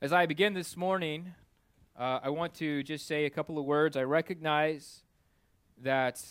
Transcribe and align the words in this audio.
As 0.00 0.12
I 0.12 0.26
begin 0.26 0.54
this 0.54 0.76
morning, 0.76 1.34
uh, 1.98 2.20
I 2.22 2.30
want 2.30 2.54
to 2.54 2.84
just 2.84 3.08
say 3.08 3.24
a 3.24 3.30
couple 3.30 3.58
of 3.58 3.64
words. 3.64 3.96
I 3.96 4.04
recognize 4.04 5.02
that 5.82 6.24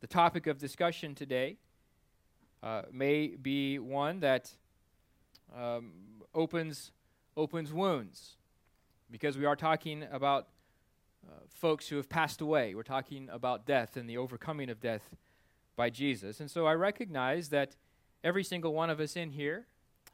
the 0.00 0.06
topic 0.06 0.46
of 0.46 0.58
discussion 0.58 1.16
today 1.16 1.56
uh, 2.62 2.82
may 2.92 3.34
be 3.34 3.80
one 3.80 4.20
that 4.20 4.52
um, 5.56 5.90
opens 6.32 6.92
opens 7.36 7.72
wounds 7.72 8.36
because 9.10 9.36
we 9.36 9.44
are 9.44 9.56
talking 9.56 10.04
about 10.12 10.46
uh, 11.28 11.32
folks 11.52 11.88
who 11.88 11.96
have 11.96 12.08
passed 12.08 12.40
away. 12.40 12.76
We're 12.76 12.84
talking 12.84 13.28
about 13.28 13.66
death 13.66 13.96
and 13.96 14.08
the 14.08 14.18
overcoming 14.18 14.70
of 14.70 14.78
death 14.78 15.16
by 15.74 15.90
Jesus. 15.90 16.38
And 16.38 16.48
so 16.48 16.64
I 16.64 16.74
recognize 16.74 17.48
that 17.48 17.74
every 18.22 18.44
single 18.44 18.72
one 18.72 18.88
of 18.88 19.00
us 19.00 19.16
in 19.16 19.32
here 19.32 19.66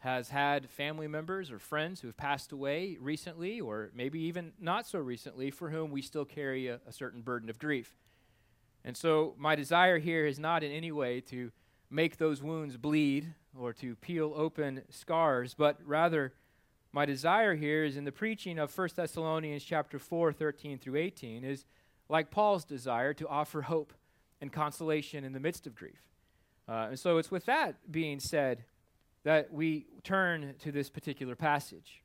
has 0.04 0.28
had 0.28 0.68
family 0.68 1.08
members 1.08 1.50
or 1.50 1.58
friends 1.58 2.02
who 2.02 2.08
have 2.08 2.16
passed 2.18 2.52
away 2.52 2.98
recently, 3.00 3.58
or 3.58 3.90
maybe 3.94 4.20
even 4.20 4.52
not 4.60 4.86
so 4.86 4.98
recently, 4.98 5.50
for 5.50 5.70
whom 5.70 5.90
we 5.90 6.02
still 6.02 6.26
carry 6.26 6.68
a, 6.68 6.78
a 6.86 6.92
certain 6.92 7.22
burden 7.22 7.48
of 7.48 7.58
grief. 7.58 7.96
And 8.84 8.94
so, 8.98 9.34
my 9.38 9.54
desire 9.54 9.98
here 9.98 10.26
is 10.26 10.38
not 10.38 10.62
in 10.62 10.70
any 10.70 10.92
way 10.92 11.22
to 11.22 11.50
make 11.90 12.18
those 12.18 12.42
wounds 12.42 12.76
bleed 12.76 13.32
or 13.58 13.72
to 13.72 13.96
peel 13.96 14.34
open 14.36 14.82
scars, 14.90 15.54
but 15.54 15.78
rather, 15.86 16.34
my 16.92 17.06
desire 17.06 17.54
here 17.54 17.82
is 17.82 17.96
in 17.96 18.04
the 18.04 18.12
preaching 18.12 18.58
of 18.58 18.76
1 18.76 18.90
Thessalonians 18.94 19.64
chapter 19.64 19.98
4, 19.98 20.34
13 20.34 20.78
through 20.78 20.96
18, 20.96 21.44
is 21.44 21.64
like 22.10 22.30
Paul's 22.30 22.66
desire 22.66 23.14
to 23.14 23.26
offer 23.26 23.62
hope 23.62 23.94
and 24.42 24.52
consolation 24.52 25.24
in 25.24 25.32
the 25.32 25.40
midst 25.40 25.66
of 25.66 25.74
grief. 25.74 26.10
Uh, 26.68 26.88
and 26.90 26.98
so, 26.98 27.16
it's 27.16 27.30
with 27.30 27.46
that 27.46 27.90
being 27.90 28.20
said 28.20 28.64
that 29.24 29.52
we 29.52 29.86
turn 30.02 30.54
to 30.60 30.70
this 30.70 30.88
particular 30.90 31.34
passage. 31.34 32.02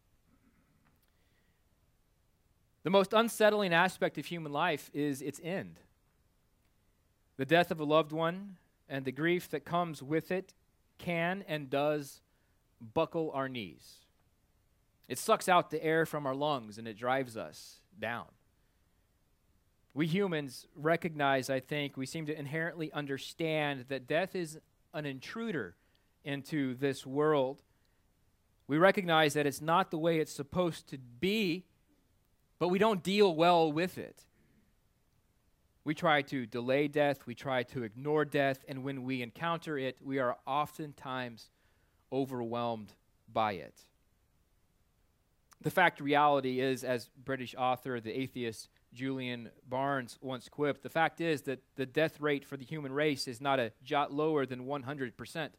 The 2.83 2.89
most 2.89 3.13
unsettling 3.13 3.73
aspect 3.73 4.17
of 4.17 4.25
human 4.25 4.51
life 4.51 4.89
is 4.93 5.21
its 5.21 5.39
end. 5.43 5.79
The 7.37 7.45
death 7.45 7.71
of 7.71 7.79
a 7.79 7.83
loved 7.83 8.11
one 8.11 8.57
and 8.87 9.05
the 9.05 9.11
grief 9.11 9.49
that 9.49 9.65
comes 9.65 10.01
with 10.01 10.31
it 10.31 10.53
can 10.97 11.43
and 11.47 11.69
does 11.69 12.21
buckle 12.93 13.31
our 13.33 13.49
knees. 13.49 13.99
It 15.07 15.17
sucks 15.17 15.49
out 15.49 15.71
the 15.71 15.83
air 15.83 16.05
from 16.05 16.25
our 16.25 16.35
lungs 16.35 16.77
and 16.77 16.87
it 16.87 16.97
drives 16.97 17.35
us 17.35 17.81
down. 17.99 18.25
We 19.93 20.07
humans 20.07 20.67
recognize, 20.75 21.49
I 21.49 21.59
think, 21.59 21.97
we 21.97 22.05
seem 22.05 22.25
to 22.27 22.37
inherently 22.37 22.91
understand 22.93 23.85
that 23.89 24.07
death 24.07 24.35
is 24.35 24.59
an 24.93 25.05
intruder 25.05 25.75
into 26.23 26.75
this 26.75 27.05
world. 27.05 27.61
We 28.67 28.77
recognize 28.77 29.33
that 29.33 29.47
it's 29.47 29.61
not 29.61 29.91
the 29.91 29.97
way 29.97 30.19
it's 30.19 30.31
supposed 30.31 30.87
to 30.89 30.97
be, 30.97 31.65
but 32.59 32.67
we 32.67 32.77
don't 32.77 33.01
deal 33.01 33.33
well 33.33 33.71
with 33.71 33.97
it. 33.97 34.25
We 35.83 35.95
try 35.95 36.21
to 36.23 36.45
delay 36.45 36.87
death, 36.87 37.25
we 37.25 37.33
try 37.33 37.63
to 37.63 37.83
ignore 37.83 38.25
death, 38.25 38.63
and 38.67 38.83
when 38.83 39.03
we 39.03 39.21
encounter 39.21 39.77
it, 39.77 39.97
we 40.03 40.19
are 40.19 40.37
oftentimes 40.45 41.49
overwhelmed 42.11 42.93
by 43.31 43.53
it. 43.53 43.73
The 45.61 45.71
fact 45.71 45.99
reality 45.99 46.59
is, 46.59 46.83
as 46.83 47.09
British 47.25 47.55
author, 47.57 47.99
the 47.99 48.17
atheist 48.17 48.69
Julian 48.93 49.49
Barnes 49.67 50.17
once 50.21 50.47
quipped, 50.47 50.83
the 50.83 50.89
fact 50.89 51.21
is 51.21 51.41
that 51.43 51.61
the 51.75 51.85
death 51.85 52.21
rate 52.21 52.45
for 52.45 52.55
the 52.55 52.65
human 52.65 52.91
race 52.91 53.27
is 53.27 53.41
not 53.41 53.59
a 53.59 53.71
jot 53.83 54.13
lower 54.13 54.45
than 54.45 54.65
100%. 54.65 55.49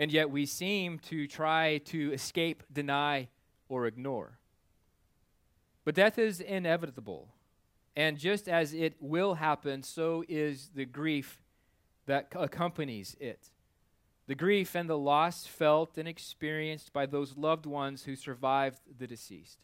And 0.00 0.10
yet 0.10 0.30
we 0.30 0.46
seem 0.46 0.98
to 1.10 1.26
try 1.26 1.78
to 1.84 2.12
escape, 2.12 2.62
deny, 2.72 3.28
or 3.68 3.86
ignore. 3.86 4.38
But 5.84 5.94
death 5.94 6.18
is 6.18 6.40
inevitable. 6.40 7.28
And 7.94 8.16
just 8.16 8.48
as 8.48 8.72
it 8.72 8.94
will 8.98 9.34
happen, 9.34 9.82
so 9.82 10.24
is 10.26 10.70
the 10.74 10.86
grief 10.86 11.42
that 12.06 12.32
accompanies 12.34 13.14
it. 13.20 13.50
The 14.26 14.34
grief 14.34 14.74
and 14.74 14.88
the 14.88 14.96
loss 14.96 15.46
felt 15.46 15.98
and 15.98 16.08
experienced 16.08 16.94
by 16.94 17.04
those 17.04 17.36
loved 17.36 17.66
ones 17.66 18.04
who 18.04 18.16
survived 18.16 18.78
the 18.98 19.06
deceased. 19.06 19.58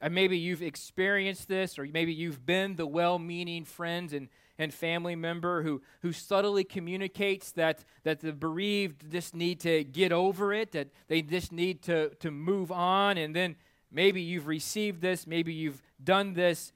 And 0.00 0.14
maybe 0.14 0.38
you've 0.38 0.62
experienced 0.62 1.48
this, 1.48 1.80
or 1.80 1.86
maybe 1.86 2.12
you've 2.12 2.46
been 2.46 2.76
the 2.76 2.86
well 2.86 3.18
meaning 3.18 3.64
friend 3.64 4.12
and 4.12 4.28
and 4.58 4.72
family 4.72 5.16
member 5.16 5.62
who, 5.62 5.82
who 6.02 6.12
subtly 6.12 6.64
communicates 6.64 7.52
that, 7.52 7.84
that 8.04 8.20
the 8.20 8.32
bereaved 8.32 9.10
just 9.10 9.34
need 9.34 9.60
to 9.60 9.84
get 9.84 10.12
over 10.12 10.52
it, 10.52 10.72
that 10.72 10.88
they 11.08 11.22
just 11.22 11.52
need 11.52 11.82
to, 11.82 12.10
to 12.16 12.30
move 12.30 12.70
on. 12.70 13.18
And 13.18 13.34
then 13.34 13.56
maybe 13.90 14.20
you've 14.20 14.46
received 14.46 15.00
this, 15.00 15.26
maybe 15.26 15.52
you've 15.52 15.82
done 16.02 16.34
this. 16.34 16.72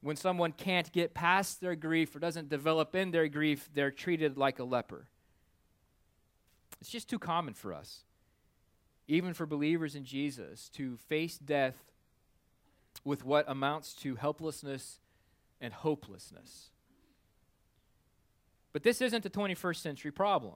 When 0.00 0.14
someone 0.14 0.52
can't 0.52 0.92
get 0.92 1.12
past 1.12 1.60
their 1.60 1.74
grief 1.74 2.14
or 2.14 2.20
doesn't 2.20 2.48
develop 2.48 2.94
in 2.94 3.10
their 3.10 3.26
grief, 3.26 3.68
they're 3.74 3.90
treated 3.90 4.38
like 4.38 4.60
a 4.60 4.64
leper. 4.64 5.08
It's 6.80 6.90
just 6.90 7.08
too 7.08 7.18
common 7.18 7.54
for 7.54 7.74
us, 7.74 8.04
even 9.08 9.34
for 9.34 9.44
believers 9.44 9.96
in 9.96 10.04
Jesus, 10.04 10.68
to 10.70 10.96
face 11.08 11.36
death 11.36 11.74
with 13.04 13.24
what 13.24 13.44
amounts 13.48 13.92
to 13.94 14.14
helplessness 14.14 15.00
and 15.60 15.72
hopelessness. 15.72 16.70
But 18.72 18.82
this 18.82 19.00
isn't 19.00 19.26
a 19.26 19.30
21st 19.30 19.76
century 19.76 20.10
problem. 20.10 20.54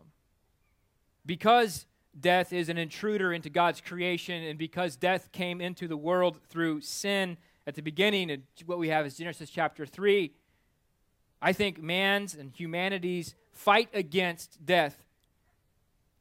Because 1.24 1.86
death 2.18 2.52
is 2.52 2.68
an 2.68 2.78
intruder 2.78 3.32
into 3.32 3.48
God's 3.48 3.80
creation, 3.80 4.42
and 4.42 4.58
because 4.58 4.96
death 4.96 5.32
came 5.32 5.60
into 5.60 5.88
the 5.88 5.96
world 5.96 6.40
through 6.48 6.80
sin 6.80 7.38
at 7.66 7.74
the 7.74 7.82
beginning, 7.82 8.30
and 8.30 8.42
what 8.66 8.78
we 8.78 8.88
have 8.88 9.06
is 9.06 9.16
Genesis 9.16 9.50
chapter 9.50 9.86
3, 9.86 10.32
I 11.40 11.52
think 11.52 11.82
man's 11.82 12.34
and 12.34 12.52
humanity's 12.54 13.34
fight 13.52 13.88
against 13.92 14.64
death 14.64 15.04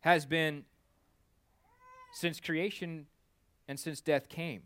has 0.02 0.26
been 0.26 0.66
since 2.14 2.40
creation 2.40 3.06
and 3.68 3.80
since 3.80 4.02
death 4.02 4.30
came. 4.30 4.64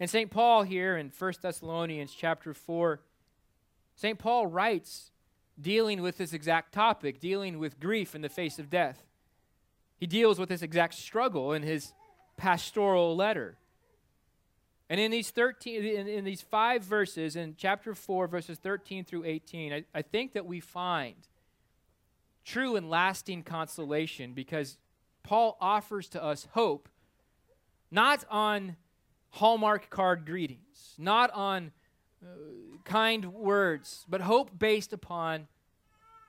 And 0.00 0.08
St. 0.08 0.30
Paul 0.30 0.62
here 0.62 0.96
in 0.96 1.12
1 1.16 1.32
Thessalonians 1.42 2.14
chapter 2.14 2.54
4, 2.54 3.00
St. 3.96 4.18
Paul 4.18 4.46
writes 4.46 5.10
dealing 5.60 6.02
with 6.02 6.18
this 6.18 6.32
exact 6.32 6.72
topic, 6.72 7.20
dealing 7.20 7.58
with 7.58 7.80
grief 7.80 8.14
in 8.14 8.22
the 8.22 8.28
face 8.28 8.58
of 8.58 8.70
death. 8.70 9.04
He 9.96 10.06
deals 10.06 10.38
with 10.38 10.48
this 10.48 10.62
exact 10.62 10.94
struggle 10.94 11.52
in 11.52 11.62
his 11.62 11.92
pastoral 12.36 13.16
letter. 13.16 13.56
And 14.88 15.00
in 15.00 15.10
these 15.10 15.30
13 15.30 15.84
in, 15.84 16.06
in 16.06 16.24
these 16.24 16.40
5 16.40 16.82
verses 16.82 17.36
in 17.36 17.56
chapter 17.58 17.94
4 17.94 18.26
verses 18.28 18.58
13 18.58 19.04
through 19.04 19.24
18, 19.24 19.72
I, 19.72 19.84
I 19.94 20.02
think 20.02 20.32
that 20.32 20.46
we 20.46 20.60
find 20.60 21.16
true 22.44 22.76
and 22.76 22.88
lasting 22.88 23.42
consolation 23.42 24.32
because 24.32 24.78
Paul 25.22 25.58
offers 25.60 26.08
to 26.10 26.22
us 26.22 26.48
hope 26.52 26.88
not 27.90 28.24
on 28.30 28.76
Hallmark 29.30 29.90
card 29.90 30.24
greetings, 30.24 30.94
not 30.96 31.30
on 31.32 31.72
kind 32.84 33.32
words, 33.32 34.04
but 34.08 34.22
hope 34.22 34.58
based 34.58 34.92
upon 34.92 35.46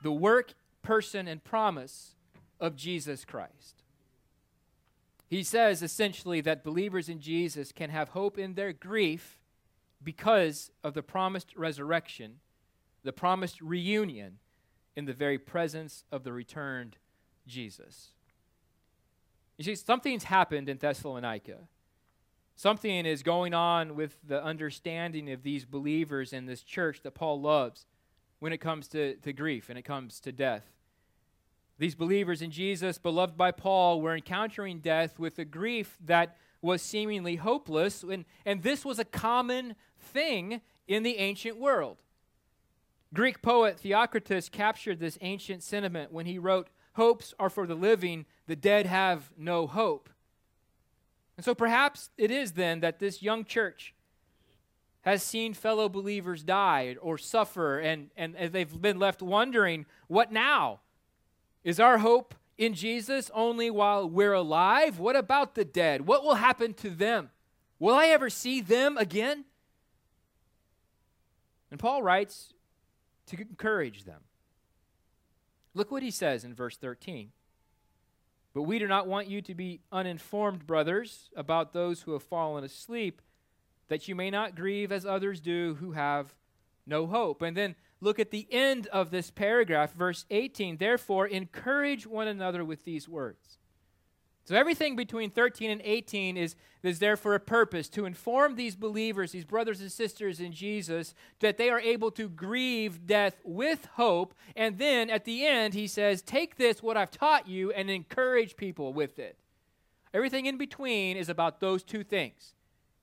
the 0.01 0.11
work, 0.11 0.53
person, 0.81 1.27
and 1.27 1.43
promise 1.43 2.15
of 2.59 2.75
Jesus 2.75 3.25
Christ. 3.25 3.83
He 5.27 5.43
says 5.43 5.83
essentially 5.83 6.41
that 6.41 6.63
believers 6.63 7.07
in 7.07 7.19
Jesus 7.19 7.71
can 7.71 7.89
have 7.91 8.09
hope 8.09 8.37
in 8.37 8.55
their 8.55 8.73
grief 8.73 9.37
because 10.03 10.71
of 10.83 10.93
the 10.93 11.03
promised 11.03 11.55
resurrection, 11.55 12.39
the 13.03 13.13
promised 13.13 13.61
reunion 13.61 14.39
in 14.95 15.05
the 15.05 15.13
very 15.13 15.37
presence 15.37 16.03
of 16.11 16.23
the 16.23 16.33
returned 16.33 16.97
Jesus. 17.47 18.09
You 19.57 19.63
see, 19.63 19.75
something's 19.75 20.23
happened 20.23 20.69
in 20.69 20.77
Thessalonica. 20.77 21.57
Something 22.59 23.05
is 23.05 23.23
going 23.23 23.53
on 23.53 23.95
with 23.95 24.17
the 24.27 24.43
understanding 24.43 25.31
of 25.31 25.43
these 25.43 25.63
believers 25.63 26.33
in 26.33 26.45
this 26.45 26.61
church 26.61 27.03
that 27.03 27.13
Paul 27.13 27.39
loves 27.39 27.85
when 28.39 28.51
it 28.51 28.57
comes 28.57 28.89
to, 28.89 29.15
to 29.15 29.31
grief 29.31 29.69
and 29.69 29.79
it 29.79 29.83
comes 29.83 30.19
to 30.19 30.33
death. 30.33 30.65
These 31.77 31.95
believers 31.95 32.41
in 32.41 32.51
Jesus, 32.51 32.97
beloved 32.97 33.37
by 33.37 33.51
Paul, 33.51 34.01
were 34.01 34.13
encountering 34.13 34.79
death 34.79 35.17
with 35.17 35.39
a 35.39 35.45
grief 35.45 35.97
that 36.03 36.35
was 36.61 36.81
seemingly 36.81 37.37
hopeless, 37.37 38.03
and, 38.03 38.25
and 38.45 38.61
this 38.61 38.83
was 38.83 38.99
a 38.99 39.05
common 39.05 39.77
thing 39.97 40.59
in 40.85 41.03
the 41.03 41.15
ancient 41.15 41.57
world. 41.57 42.03
Greek 43.13 43.41
poet 43.41 43.79
Theocritus 43.79 44.49
captured 44.49 44.99
this 44.99 45.17
ancient 45.21 45.63
sentiment 45.63 46.11
when 46.11 46.25
he 46.25 46.37
wrote, 46.37 46.67
Hopes 46.95 47.33
are 47.39 47.49
for 47.49 47.65
the 47.65 47.73
living, 47.73 48.25
the 48.47 48.57
dead 48.57 48.85
have 48.85 49.31
no 49.37 49.65
hope. 49.65 50.09
And 51.39 51.45
so 51.45 51.55
perhaps 51.55 52.09
it 52.17 52.31
is 52.31 52.51
then 52.51 52.81
that 52.81 52.99
this 52.99 53.21
young 53.21 53.45
church 53.45 53.95
has 55.03 55.23
seen 55.23 55.53
fellow 55.53 55.87
believers 55.87 56.43
die 56.43 56.97
or 57.01 57.17
suffer, 57.17 57.79
and, 57.79 58.09
and 58.17 58.35
they've 58.51 58.81
been 58.81 58.99
left 58.99 59.21
wondering, 59.21 59.85
what 60.09 60.33
now? 60.33 60.81
Is 61.63 61.79
our 61.79 61.99
hope 61.99 62.35
in 62.57 62.73
Jesus 62.73 63.31
only 63.33 63.69
while 63.69 64.09
we're 64.09 64.33
alive? 64.33 64.99
What 64.99 65.15
about 65.15 65.55
the 65.55 65.63
dead? 65.63 66.05
What 66.05 66.25
will 66.25 66.35
happen 66.35 66.73
to 66.73 66.89
them? 66.89 67.29
Will 67.79 67.95
I 67.95 68.07
ever 68.07 68.29
see 68.29 68.59
them 68.59 68.97
again? 68.97 69.45
And 71.71 71.79
Paul 71.79 72.03
writes 72.03 72.53
to 73.27 73.39
encourage 73.39 74.03
them. 74.03 74.23
Look 75.73 75.89
what 75.89 76.03
he 76.03 76.11
says 76.11 76.43
in 76.43 76.53
verse 76.53 76.75
13. 76.75 77.31
But 78.53 78.63
we 78.63 78.79
do 78.79 78.87
not 78.87 79.07
want 79.07 79.27
you 79.27 79.41
to 79.43 79.53
be 79.53 79.81
uninformed, 79.91 80.65
brothers, 80.65 81.29
about 81.35 81.71
those 81.71 82.01
who 82.01 82.13
have 82.13 82.23
fallen 82.23 82.63
asleep, 82.63 83.21
that 83.89 84.07
you 84.07 84.15
may 84.15 84.31
not 84.31 84.55
grieve 84.55 84.91
as 84.91 85.05
others 85.05 85.39
do 85.39 85.77
who 85.79 85.91
have 85.91 86.33
no 86.85 87.05
hope. 87.05 87.41
And 87.43 87.55
then 87.55 87.75
look 88.01 88.19
at 88.19 88.31
the 88.31 88.47
end 88.51 88.87
of 88.87 89.11
this 89.11 89.29
paragraph, 89.29 89.93
verse 89.93 90.25
18. 90.31 90.77
Therefore, 90.77 91.27
encourage 91.27 92.07
one 92.07 92.27
another 92.27 92.65
with 92.65 92.83
these 92.85 93.07
words. 93.07 93.58
So 94.49 94.55
everything 94.55 94.95
between 94.95 95.29
13 95.29 95.69
and 95.69 95.79
18 95.83 96.35
is, 96.35 96.55
is 96.81 96.97
there 96.97 97.15
for 97.15 97.35
a 97.35 97.39
purpose 97.39 97.87
to 97.89 98.05
inform 98.05 98.55
these 98.55 98.75
believers, 98.75 99.31
these 99.31 99.45
brothers 99.45 99.79
and 99.79 99.91
sisters 99.91 100.39
in 100.39 100.53
Jesus, 100.53 101.13
that 101.39 101.57
they 101.57 101.69
are 101.69 101.79
able 101.79 102.09
to 102.09 102.27
grieve 102.27 103.05
death 103.05 103.39
with 103.43 103.85
hope. 103.93 104.33
And 104.55 104.79
then 104.79 105.11
at 105.11 105.23
the 105.23 105.45
end, 105.45 105.75
he 105.75 105.85
says, 105.85 106.23
Take 106.23 106.55
this, 106.55 106.81
what 106.81 106.97
I've 106.97 107.11
taught 107.11 107.47
you, 107.47 107.71
and 107.73 107.91
encourage 107.91 108.57
people 108.57 108.91
with 108.91 109.19
it. 109.19 109.37
Everything 110.15 110.47
in 110.47 110.57
between 110.57 111.15
is 111.15 111.29
about 111.29 111.59
those 111.59 111.83
two 111.83 112.03
things 112.03 112.55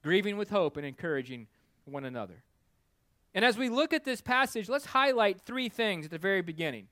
grieving 0.02 0.37
with 0.37 0.50
hope 0.50 0.76
and 0.76 0.84
encouraging 0.84 1.46
one 1.84 2.04
another. 2.04 2.42
And 3.37 3.44
as 3.44 3.56
we 3.56 3.69
look 3.69 3.92
at 3.92 4.02
this 4.02 4.20
passage, 4.20 4.69
let's 4.69 4.87
highlight 4.87 5.40
three 5.42 5.69
things 5.69 6.06
at 6.06 6.10
the 6.10 6.19
very 6.19 6.42
beginning. 6.42 6.88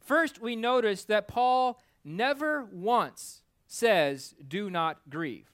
First, 0.00 0.42
we 0.42 0.56
notice 0.56 1.04
that 1.04 1.28
Paul 1.28 1.80
never 2.04 2.64
once 2.72 3.42
says, 3.68 4.34
do 4.46 4.68
not 4.70 4.98
grieve. 5.08 5.52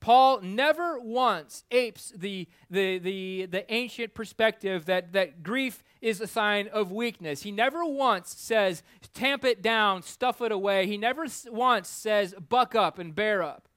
Paul 0.00 0.40
never 0.40 0.98
once 0.98 1.64
apes 1.70 2.10
the, 2.16 2.48
the, 2.70 2.98
the, 2.98 3.46
the 3.46 3.72
ancient 3.72 4.14
perspective 4.14 4.86
that, 4.86 5.12
that 5.12 5.42
grief 5.42 5.84
is 6.00 6.22
a 6.22 6.26
sign 6.26 6.68
of 6.68 6.90
weakness. 6.90 7.42
He 7.42 7.52
never 7.52 7.84
once 7.84 8.34
says, 8.36 8.82
tamp 9.12 9.44
it 9.44 9.60
down, 9.60 10.02
stuff 10.02 10.40
it 10.40 10.50
away. 10.50 10.86
He 10.86 10.96
never 10.96 11.26
once 11.48 11.88
says, 11.88 12.34
buck 12.48 12.74
up 12.74 12.98
and 12.98 13.14
bear 13.14 13.42
up. 13.42 13.68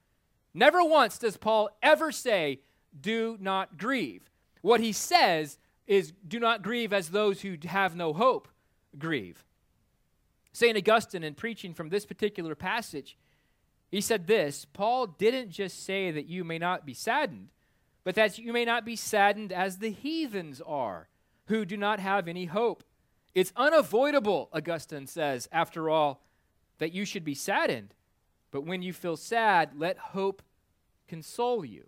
Never 0.54 0.82
once 0.82 1.18
does 1.18 1.36
Paul 1.36 1.70
ever 1.84 2.12
say, 2.14 2.62
do 3.00 3.38
not 3.42 3.78
grieve. 3.78 4.30
What 4.62 4.80
he 4.80 4.94
says 4.94 5.60
is, 5.88 6.14
do 6.26 6.40
not 6.40 6.62
grieve 6.62 6.94
as 6.94 7.10
those 7.10 7.42
who 7.42 7.58
have 7.66 7.98
no 7.98 8.14
hope 8.14 8.48
grieve. 8.98 9.44
St. 10.54 10.78
Augustine, 10.78 11.24
in 11.24 11.34
preaching 11.34 11.74
from 11.74 11.90
this 11.90 12.06
particular 12.06 12.56
passage, 12.56 13.18
he 13.94 14.02
said 14.02 14.26
this 14.26 14.66
Paul 14.66 15.06
didn't 15.06 15.52
just 15.52 15.86
say 15.86 16.10
that 16.10 16.26
you 16.26 16.44
may 16.44 16.58
not 16.58 16.84
be 16.84 16.96
saddened, 16.96 17.50
but 18.04 18.16
that 18.16 18.40
you 18.40 18.52
may 18.52 18.66
not 18.66 18.86
be 18.86 18.96
saddened 18.96 19.54
as 19.54 19.78
the 19.78 19.92
heathens 19.92 20.60
are, 20.66 21.10
who 21.46 21.64
do 21.64 21.78
not 21.78 22.00
have 22.00 22.28
any 22.28 22.46
hope. 22.46 22.84
It's 23.36 23.54
unavoidable, 23.56 24.50
Augustine 24.52 25.06
says, 25.06 25.48
after 25.52 25.92
all, 25.92 26.24
that 26.80 26.92
you 26.92 27.06
should 27.06 27.24
be 27.24 27.36
saddened. 27.36 27.94
But 28.50 28.66
when 28.66 28.82
you 28.82 28.94
feel 28.94 29.16
sad, 29.16 29.74
let 29.78 30.00
hope 30.00 30.42
console 31.08 31.64
you. 31.64 31.86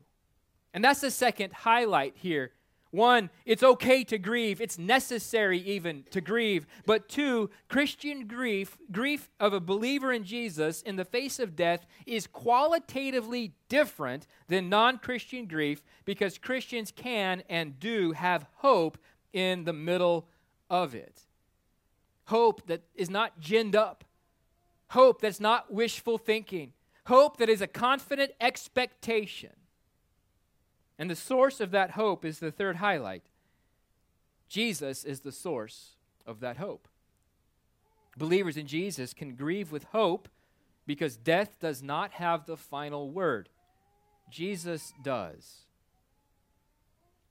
And 0.75 0.83
that's 0.83 1.01
the 1.01 1.09
second 1.09 1.53
highlight 1.53 2.17
here 2.17 2.51
one, 2.91 3.29
it's 3.45 3.63
okay 3.63 4.03
to 4.05 4.17
grieve. 4.17 4.61
It's 4.61 4.77
necessary 4.77 5.59
even 5.59 6.05
to 6.11 6.21
grieve. 6.21 6.65
But 6.85 7.09
two, 7.09 7.49
Christian 7.67 8.27
grief, 8.27 8.77
grief 8.91 9.29
of 9.39 9.53
a 9.53 9.59
believer 9.59 10.13
in 10.13 10.23
Jesus 10.23 10.81
in 10.81 10.95
the 10.95 11.05
face 11.05 11.39
of 11.39 11.55
death, 11.55 11.85
is 12.05 12.27
qualitatively 12.27 13.53
different 13.67 14.27
than 14.47 14.69
non 14.69 14.97
Christian 14.97 15.45
grief 15.45 15.83
because 16.05 16.37
Christians 16.37 16.91
can 16.95 17.43
and 17.49 17.79
do 17.79 18.13
have 18.13 18.45
hope 18.55 18.97
in 19.33 19.65
the 19.65 19.73
middle 19.73 20.27
of 20.69 20.95
it. 20.95 21.21
Hope 22.27 22.65
that 22.67 22.83
is 22.95 23.09
not 23.09 23.41
ginned 23.41 23.75
up, 23.75 24.05
hope 24.89 25.21
that's 25.21 25.39
not 25.39 25.71
wishful 25.71 26.17
thinking, 26.17 26.73
hope 27.05 27.37
that 27.37 27.49
is 27.49 27.61
a 27.61 27.67
confident 27.67 28.31
expectation 28.39 29.51
and 30.97 31.09
the 31.09 31.15
source 31.15 31.59
of 31.59 31.71
that 31.71 31.91
hope 31.91 32.23
is 32.23 32.39
the 32.39 32.51
third 32.51 32.77
highlight. 32.77 33.23
Jesus 34.47 35.03
is 35.03 35.21
the 35.21 35.31
source 35.31 35.95
of 36.25 36.39
that 36.39 36.57
hope. 36.57 36.87
Believers 38.17 38.57
in 38.57 38.67
Jesus 38.67 39.13
can 39.13 39.35
grieve 39.35 39.71
with 39.71 39.85
hope 39.85 40.29
because 40.85 41.17
death 41.17 41.59
does 41.59 41.83
not 41.83 42.13
have 42.13 42.45
the 42.45 42.57
final 42.57 43.09
word. 43.09 43.49
Jesus 44.29 44.93
does. 45.03 45.65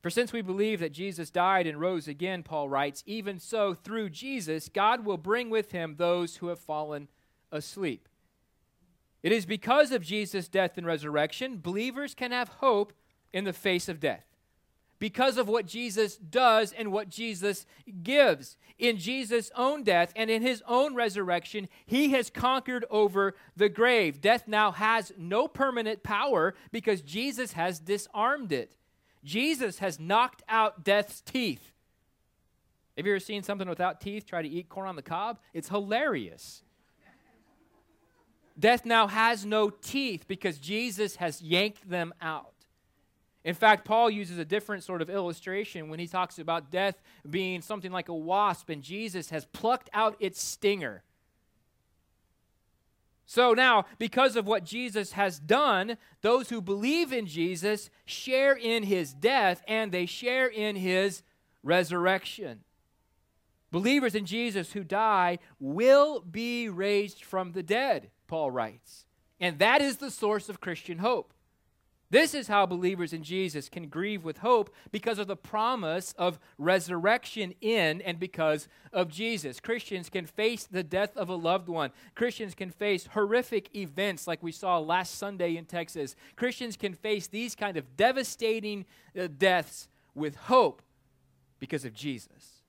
For 0.03 0.11
since 0.11 0.35
we 0.35 0.43
believe 0.43 0.81
that 0.81 0.93
Jesus 0.93 1.31
died 1.31 1.67
and 1.67 1.81
rose 1.81 2.07
again, 2.07 2.43
Paul 2.43 2.69
writes, 2.69 3.03
even 3.07 3.39
so, 3.39 3.73
through 3.73 4.11
Jesus, 4.11 4.69
God 4.69 5.07
will 5.07 5.17
bring 5.17 5.49
with 5.49 5.73
him 5.73 5.95
those 5.97 6.37
who 6.37 6.49
have 6.49 6.59
fallen 6.59 7.09
asleep. 7.51 8.07
It 9.23 9.33
is 9.33 9.47
because 9.47 9.93
of 9.93 10.03
Jesus' 10.03 10.49
death 10.49 10.77
and 10.77 10.87
resurrection, 10.87 11.59
believers 11.59 12.15
can 12.15 12.33
have 12.33 12.49
hope 12.49 12.93
in 13.35 13.45
the 13.45 13.53
face 13.53 13.89
of 13.91 14.01
death 14.01 14.25
because 14.99 15.37
of 15.37 15.49
what 15.49 15.67
Jesus 15.67 16.17
does 16.17 16.73
and 16.73 16.91
what 16.91 17.11
Jesus 17.11 17.67
gives. 18.03 18.57
In 18.79 18.97
Jesus' 18.97 19.51
own 19.55 19.83
death 19.83 20.13
and 20.17 20.31
in 20.31 20.41
his 20.41 20.63
own 20.67 20.95
resurrection, 20.95 21.69
he 21.85 22.13
has 22.13 22.31
conquered 22.31 22.87
over 22.91 23.35
the 23.55 23.69
grave. 23.69 24.23
Death 24.23 24.45
now 24.47 24.73
has 24.73 25.13
no 25.19 25.47
permanent 25.47 26.03
power 26.03 26.55
because 26.73 27.03
Jesus 27.03 27.53
has 27.53 27.81
disarmed 27.81 28.53
it. 28.53 28.77
Jesus 29.23 29.81
has 29.81 30.01
knocked 30.01 30.43
out 30.49 30.85
death's 30.85 31.21
teeth. 31.21 31.73
Have 32.97 33.07
you 33.07 33.13
ever 33.13 33.21
seen 33.21 33.43
something 33.43 33.69
without 33.69 34.01
teeth 34.01 34.25
try 34.25 34.43
to 34.43 34.49
eat 34.49 34.69
corn 34.69 34.89
on 34.89 34.97
the 34.97 35.03
cob? 35.03 35.39
It's 35.53 35.69
hilarious. 35.69 36.63
Death 38.59 38.87
now 38.87 39.09
has 39.09 39.45
no 39.45 39.69
teeth 39.69 40.27
because 40.29 40.59
Jesus 40.59 41.17
has 41.17 41.43
yanked 41.43 41.91
them 41.91 42.15
out. 42.23 42.54
In 43.45 43.55
fact, 43.55 43.85
Paul 43.85 44.11
uses 44.11 44.39
a 44.39 44.45
different 44.45 44.85
sort 44.85 45.03
of 45.03 45.11
illustration 45.11 45.91
when 45.91 45.99
he 45.99 46.07
talks 46.07 46.39
about 46.39 46.71
death 46.71 47.03
being 47.29 47.61
something 47.61 47.93
like 47.93 48.09
a 48.09 48.15
wasp, 48.15 48.71
and 48.71 48.83
Jesus 48.83 49.29
has 49.31 49.45
plucked 49.45 49.91
out 49.93 50.17
its 50.19 50.43
stinger. 50.43 51.03
So 53.27 53.53
now, 53.53 53.87
because 53.99 54.37
of 54.37 54.47
what 54.47 54.65
Jesus 54.65 55.13
has 55.13 55.39
done, 55.39 55.97
those 56.21 56.51
who 56.51 56.61
believe 56.61 57.13
in 57.13 57.27
Jesus 57.27 57.91
share 58.05 58.55
in 58.55 58.83
his 58.83 59.15
death 59.15 59.63
and 59.67 59.93
they 59.93 60.07
share 60.07 60.47
in 60.47 60.77
his 60.77 61.23
resurrection. 61.63 62.61
Believers 63.71 64.15
in 64.15 64.27
Jesus 64.27 64.73
who 64.73 64.85
die 64.85 65.39
will 65.59 66.21
be 66.21 66.69
raised 66.69 67.25
from 67.25 67.53
the 67.53 67.63
dead, 67.63 68.11
Paul 68.29 68.51
writes. 68.51 69.07
And 69.41 69.59
that 69.59 69.81
is 69.81 69.97
the 69.97 70.11
source 70.11 70.49
of 70.49 70.61
Christian 70.61 70.99
hope. 70.99 71.33
This 72.15 72.33
is 72.33 72.47
how 72.47 72.65
believers 72.65 73.13
in 73.13 73.25
Jesus 73.25 73.69
can 73.69 73.89
grieve 73.89 74.23
with 74.23 74.39
hope 74.39 74.73
because 74.93 75.19
of 75.19 75.27
the 75.27 75.35
promise 75.35 76.15
of 76.17 76.39
resurrection 76.59 77.55
in 77.61 78.01
and 78.03 78.21
because 78.21 78.69
of 78.93 79.09
Jesus. 79.09 79.59
Christians 79.59 80.09
can 80.11 80.25
face 80.25 80.65
the 80.65 80.85
death 80.85 81.17
of 81.17 81.29
a 81.29 81.35
loved 81.35 81.69
one. 81.69 81.91
Christians 82.15 82.55
can 82.55 82.71
face 82.71 83.09
horrific 83.15 83.75
events 83.75 84.29
like 84.29 84.45
we 84.45 84.53
saw 84.53 84.79
last 84.79 85.17
Sunday 85.17 85.57
in 85.57 85.65
Texas. 85.65 86.15
Christians 86.37 86.77
can 86.77 86.95
face 86.95 87.27
these 87.27 87.57
kind 87.57 87.77
of 87.77 87.97
devastating 87.97 88.85
uh, 89.19 89.27
deaths 89.37 89.89
with 90.15 90.37
hope 90.37 90.83
because 91.59 91.85
of 91.85 91.95
Jesus. 91.95 92.63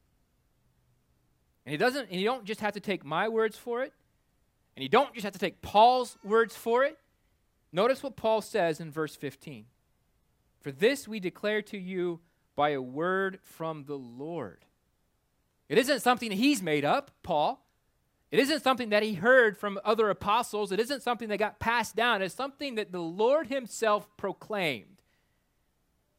And 1.68 1.72
he 1.72 1.78
doesn't 1.78 2.10
and 2.10 2.20
you 2.20 2.25
don't 2.25 2.46
just 2.46 2.62
have 2.62 2.74
to 2.74 2.80
take 2.80 3.06
my 3.06 3.30
words 3.30 3.60
for 3.60 3.84
it, 3.84 3.94
and 4.75 4.82
you 4.82 4.90
don't 4.90 5.14
just 5.14 5.24
have 5.24 5.34
to 5.34 5.40
take 5.40 5.62
Paul's 5.62 6.18
words 6.24 6.56
for 6.56 6.84
it. 6.84 6.98
Notice 7.72 8.04
what 8.04 8.16
Paul 8.16 8.42
says 8.42 8.80
in 8.80 8.92
verse 8.92 9.16
15. 9.16 9.66
For 10.62 10.72
this 10.72 11.08
we 11.08 11.20
declare 11.20 11.62
to 11.64 11.78
you 11.78 12.22
by 12.56 12.70
a 12.70 12.82
word 12.82 13.40
from 13.44 13.86
the 13.86 13.98
Lord. 13.98 14.66
It 15.68 15.78
isn't 15.78 16.02
something 16.02 16.32
he's 16.32 16.62
made 16.62 16.86
up, 16.86 17.12
Paul. 17.24 17.66
It 18.32 18.40
isn't 18.40 18.64
something 18.64 18.90
that 18.90 19.04
he 19.04 19.14
heard 19.14 19.58
from 19.58 19.80
other 19.86 20.10
apostles. 20.10 20.72
It 20.72 20.80
isn't 20.80 21.04
something 21.04 21.30
that 21.30 21.38
got 21.38 21.60
passed 21.60 21.96
down. 21.96 22.22
It's 22.22 22.36
something 22.36 22.76
that 22.76 22.92
the 22.92 23.02
Lord 23.02 23.48
himself 23.48 24.08
proclaimed. 24.18 25.02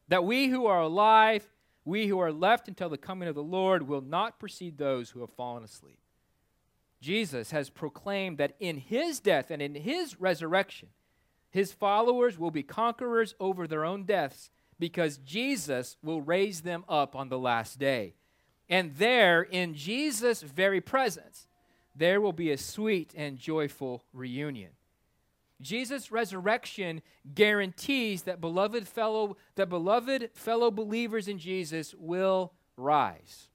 That 0.07 0.23
we 0.23 0.47
who 0.47 0.65
are 0.65 0.81
alive, 0.81 1.47
we 1.85 2.07
who 2.07 2.19
are 2.19 2.31
left 2.31 2.67
until 2.67 2.89
the 2.89 2.97
coming 2.97 3.27
of 3.27 3.35
the 3.35 3.43
Lord, 3.43 3.87
will 3.87 4.01
not 4.01 4.39
precede 4.39 4.77
those 4.77 5.09
who 5.09 5.19
have 5.21 5.31
fallen 5.31 5.63
asleep. 5.63 5.99
Jesus 7.01 7.51
has 7.51 7.69
proclaimed 7.69 8.37
that 8.37 8.55
in 8.59 8.77
his 8.77 9.19
death 9.19 9.51
and 9.51 9.61
in 9.61 9.75
his 9.75 10.19
resurrection, 10.19 10.89
his 11.49 11.71
followers 11.71 12.37
will 12.37 12.51
be 12.51 12.63
conquerors 12.63 13.35
over 13.39 13.67
their 13.67 13.85
own 13.85 14.03
deaths 14.03 14.49
because 14.79 15.17
Jesus 15.17 15.97
will 16.03 16.21
raise 16.21 16.61
them 16.61 16.83
up 16.87 17.15
on 17.15 17.29
the 17.29 17.39
last 17.39 17.79
day. 17.79 18.15
And 18.69 18.95
there, 18.95 19.41
in 19.41 19.73
Jesus' 19.73 20.41
very 20.41 20.81
presence, 20.81 21.47
there 21.95 22.21
will 22.21 22.33
be 22.33 22.51
a 22.51 22.57
sweet 22.57 23.13
and 23.15 23.37
joyful 23.37 24.03
reunion. 24.13 24.71
Jesus' 25.61 26.11
resurrection 26.11 27.01
guarantees 27.33 28.23
that 28.23 28.39
beloved 28.39 28.87
fellow 28.87 29.37
that 29.55 29.69
beloved 29.69 30.29
fellow 30.35 30.69
believers 30.69 31.27
in 31.27 31.39
Jesus 31.39 31.95
will 31.97 32.53
rise. 32.75 33.49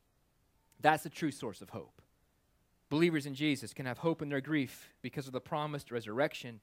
That's 0.81 1.05
the 1.05 1.11
true 1.11 1.31
source 1.31 1.63
of 1.63 1.71
hope. 1.71 2.03
Believers 2.91 3.25
in 3.25 3.35
Jesus 3.35 3.73
can 3.73 3.87
have 3.87 3.99
hope 3.99 4.21
in 4.21 4.29
their 4.29 4.41
grief 4.41 4.93
because 5.01 5.27
of 5.27 5.33
the 5.33 5.41
promised 5.41 5.93
resurrection 5.93 6.61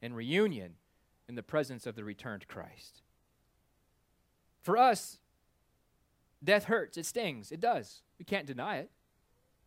and 0.00 0.14
reunion 0.14 0.74
in 1.28 1.34
the 1.34 1.42
presence 1.42 1.86
of 1.86 1.94
the 1.94 2.04
returned 2.04 2.48
Christ. 2.48 3.02
For 4.60 4.76
us, 4.76 5.18
death 6.42 6.64
hurts, 6.64 6.96
it 6.96 7.06
stings, 7.06 7.52
it 7.52 7.60
does. 7.60 8.02
We 8.18 8.24
can't 8.24 8.46
deny 8.46 8.78
it. 8.78 8.90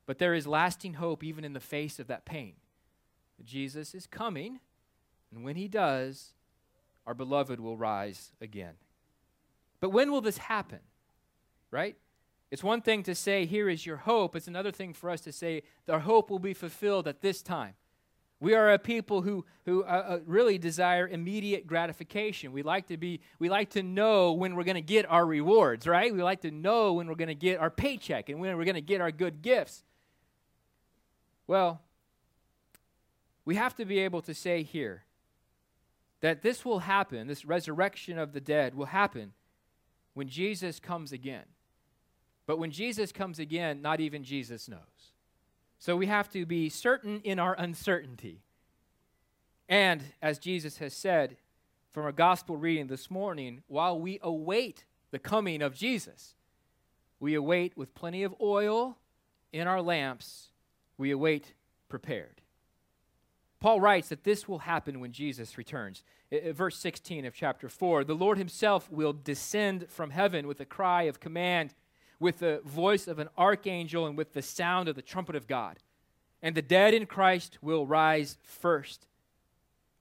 But 0.05 0.17
there 0.17 0.33
is 0.33 0.47
lasting 0.47 0.95
hope 0.95 1.23
even 1.23 1.45
in 1.45 1.53
the 1.53 1.59
face 1.59 1.99
of 1.99 2.07
that 2.07 2.25
pain. 2.25 2.53
Jesus 3.43 3.95
is 3.95 4.07
coming 4.07 4.59
and 5.31 5.43
when 5.43 5.55
he 5.55 5.67
does, 5.67 6.33
our 7.07 7.13
beloved 7.13 7.59
will 7.59 7.77
rise 7.77 8.31
again. 8.41 8.73
But 9.79 9.89
when 9.89 10.11
will 10.11 10.21
this 10.21 10.37
happen? 10.37 10.79
Right? 11.71 11.95
It's 12.51 12.63
one 12.63 12.81
thing 12.81 13.03
to 13.03 13.15
say, 13.15 13.45
Here 13.45 13.69
is 13.69 13.85
your 13.85 13.97
hope. 13.97 14.35
It's 14.35 14.47
another 14.47 14.71
thing 14.71 14.93
for 14.93 15.09
us 15.09 15.21
to 15.21 15.31
say, 15.31 15.63
Our 15.89 16.01
hope 16.01 16.29
will 16.29 16.39
be 16.39 16.53
fulfilled 16.53 17.07
at 17.07 17.21
this 17.21 17.41
time. 17.41 17.73
We 18.41 18.55
are 18.55 18.71
a 18.71 18.79
people 18.79 19.21
who, 19.21 19.45
who 19.65 19.83
uh, 19.83 19.85
uh, 19.85 20.19
really 20.25 20.57
desire 20.57 21.07
immediate 21.07 21.67
gratification. 21.67 22.51
We 22.51 22.63
like 22.63 22.87
to 22.87 22.97
be, 22.97 23.21
we 23.37 23.49
like 23.49 23.69
to 23.71 23.83
know 23.83 24.33
when 24.33 24.55
we're 24.55 24.63
going 24.63 24.75
to 24.75 24.81
get 24.81 25.09
our 25.09 25.23
rewards, 25.23 25.85
right? 25.85 26.11
We 26.11 26.23
like 26.23 26.41
to 26.41 26.49
know 26.49 26.93
when 26.93 27.07
we're 27.07 27.13
going 27.13 27.27
to 27.27 27.35
get 27.35 27.59
our 27.59 27.69
paycheck 27.69 28.29
and 28.29 28.39
when 28.39 28.57
we're 28.57 28.65
going 28.65 28.75
to 28.75 28.81
get 28.81 28.99
our 28.99 29.11
good 29.11 29.43
gifts. 29.43 29.83
Well, 31.45 31.81
we 33.45 33.55
have 33.55 33.75
to 33.75 33.85
be 33.85 33.99
able 33.99 34.23
to 34.23 34.33
say 34.33 34.63
here 34.63 35.03
that 36.21 36.41
this 36.41 36.65
will 36.65 36.79
happen, 36.79 37.27
this 37.27 37.45
resurrection 37.45 38.17
of 38.17 38.33
the 38.33 38.41
dead 38.41 38.73
will 38.73 38.87
happen 38.87 39.33
when 40.15 40.27
Jesus 40.27 40.79
comes 40.79 41.11
again. 41.11 41.45
But 42.47 42.57
when 42.57 42.71
Jesus 42.71 43.11
comes 43.11 43.37
again, 43.37 43.83
not 43.83 43.99
even 43.99 44.23
Jesus 44.23 44.67
knows. 44.67 45.13
So 45.81 45.95
we 45.95 46.05
have 46.05 46.29
to 46.33 46.45
be 46.45 46.69
certain 46.69 47.21
in 47.23 47.39
our 47.39 47.55
uncertainty. 47.57 48.43
And 49.67 50.03
as 50.21 50.37
Jesus 50.37 50.77
has 50.77 50.93
said 50.93 51.37
from 51.89 52.05
our 52.05 52.11
gospel 52.11 52.55
reading 52.55 52.85
this 52.85 53.09
morning, 53.09 53.63
while 53.65 53.99
we 53.99 54.19
await 54.21 54.85
the 55.09 55.17
coming 55.17 55.63
of 55.63 55.73
Jesus, 55.73 56.35
we 57.19 57.33
await 57.33 57.75
with 57.75 57.95
plenty 57.95 58.21
of 58.21 58.35
oil 58.39 58.99
in 59.51 59.67
our 59.67 59.81
lamps, 59.81 60.49
we 60.99 61.09
await 61.09 61.55
prepared. 61.89 62.41
Paul 63.59 63.81
writes 63.81 64.09
that 64.09 64.23
this 64.23 64.47
will 64.47 64.59
happen 64.59 64.99
when 64.99 65.11
Jesus 65.11 65.57
returns. 65.57 66.03
verse 66.51 66.77
16 66.77 67.25
of 67.25 67.33
chapter 67.33 67.67
4 67.67 68.03
The 68.03 68.13
Lord 68.13 68.37
himself 68.37 68.87
will 68.91 69.13
descend 69.13 69.87
from 69.89 70.11
heaven 70.11 70.45
with 70.45 70.59
a 70.59 70.65
cry 70.65 71.03
of 71.03 71.19
command, 71.19 71.73
with 72.21 72.39
the 72.39 72.61
voice 72.63 73.07
of 73.07 73.19
an 73.19 73.27
archangel, 73.37 74.05
and 74.05 74.15
with 74.17 74.31
the 74.31 74.41
sound 74.41 74.87
of 74.87 74.95
the 74.95 75.01
trumpet 75.01 75.35
of 75.35 75.47
God. 75.47 75.79
And 76.41 76.55
the 76.55 76.61
dead 76.61 76.93
in 76.93 77.05
Christ 77.07 77.57
will 77.61 77.85
rise 77.85 78.37
first. 78.43 79.07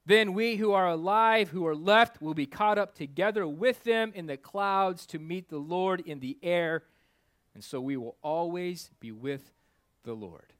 Then 0.06 0.34
we 0.34 0.56
who 0.56 0.72
are 0.72 0.88
alive, 0.88 1.48
who 1.48 1.66
are 1.66 1.74
left, 1.74 2.20
will 2.20 2.34
be 2.34 2.46
caught 2.46 2.78
up 2.78 2.94
together 2.94 3.46
with 3.48 3.84
them 3.84 4.12
in 4.14 4.26
the 4.26 4.36
clouds 4.36 5.06
to 5.06 5.18
meet 5.18 5.48
the 5.48 5.58
Lord 5.58 6.00
in 6.00 6.20
the 6.20 6.36
air. 6.42 6.84
And 7.54 7.64
so 7.64 7.80
we 7.80 7.96
will 7.96 8.16
always 8.22 8.90
be 9.00 9.12
with 9.12 9.52
the 10.04 10.14
Lord. 10.14 10.52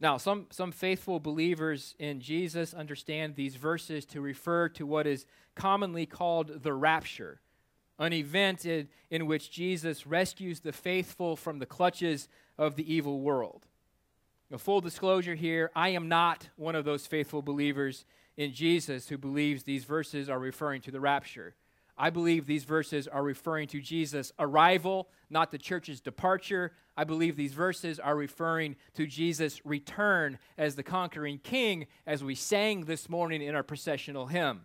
Now, 0.00 0.16
some, 0.16 0.46
some 0.50 0.72
faithful 0.72 1.20
believers 1.20 1.94
in 1.98 2.20
Jesus 2.20 2.74
understand 2.74 3.36
these 3.36 3.56
verses 3.56 4.04
to 4.06 4.20
refer 4.20 4.68
to 4.70 4.86
what 4.86 5.06
is 5.06 5.26
commonly 5.54 6.06
called 6.06 6.62
the 6.62 6.72
rapture, 6.72 7.40
an 7.98 8.12
event 8.12 8.64
in, 8.64 8.88
in 9.10 9.26
which 9.26 9.50
Jesus 9.50 10.06
rescues 10.06 10.60
the 10.60 10.72
faithful 10.72 11.36
from 11.36 11.58
the 11.58 11.66
clutches 11.66 12.28
of 12.58 12.76
the 12.76 12.92
evil 12.92 13.20
world. 13.20 13.66
A 14.50 14.58
full 14.58 14.80
disclosure 14.80 15.34
here 15.34 15.70
I 15.74 15.90
am 15.90 16.08
not 16.08 16.48
one 16.56 16.74
of 16.74 16.84
those 16.84 17.06
faithful 17.06 17.42
believers 17.42 18.04
in 18.36 18.52
Jesus 18.52 19.08
who 19.08 19.16
believes 19.16 19.62
these 19.62 19.84
verses 19.84 20.28
are 20.28 20.38
referring 20.38 20.82
to 20.82 20.90
the 20.90 21.00
rapture. 21.00 21.54
I 21.96 22.10
believe 22.10 22.46
these 22.46 22.64
verses 22.64 23.06
are 23.06 23.22
referring 23.22 23.68
to 23.68 23.80
Jesus' 23.80 24.32
arrival, 24.38 25.08
not 25.30 25.50
the 25.50 25.58
church's 25.58 26.00
departure. 26.00 26.72
I 26.96 27.04
believe 27.04 27.36
these 27.36 27.52
verses 27.52 28.00
are 28.00 28.16
referring 28.16 28.76
to 28.94 29.06
Jesus' 29.06 29.64
return 29.64 30.38
as 30.58 30.74
the 30.74 30.82
conquering 30.82 31.38
king, 31.38 31.86
as 32.06 32.24
we 32.24 32.34
sang 32.34 32.86
this 32.86 33.08
morning 33.08 33.42
in 33.42 33.54
our 33.54 33.62
processional 33.62 34.26
hymn. 34.26 34.62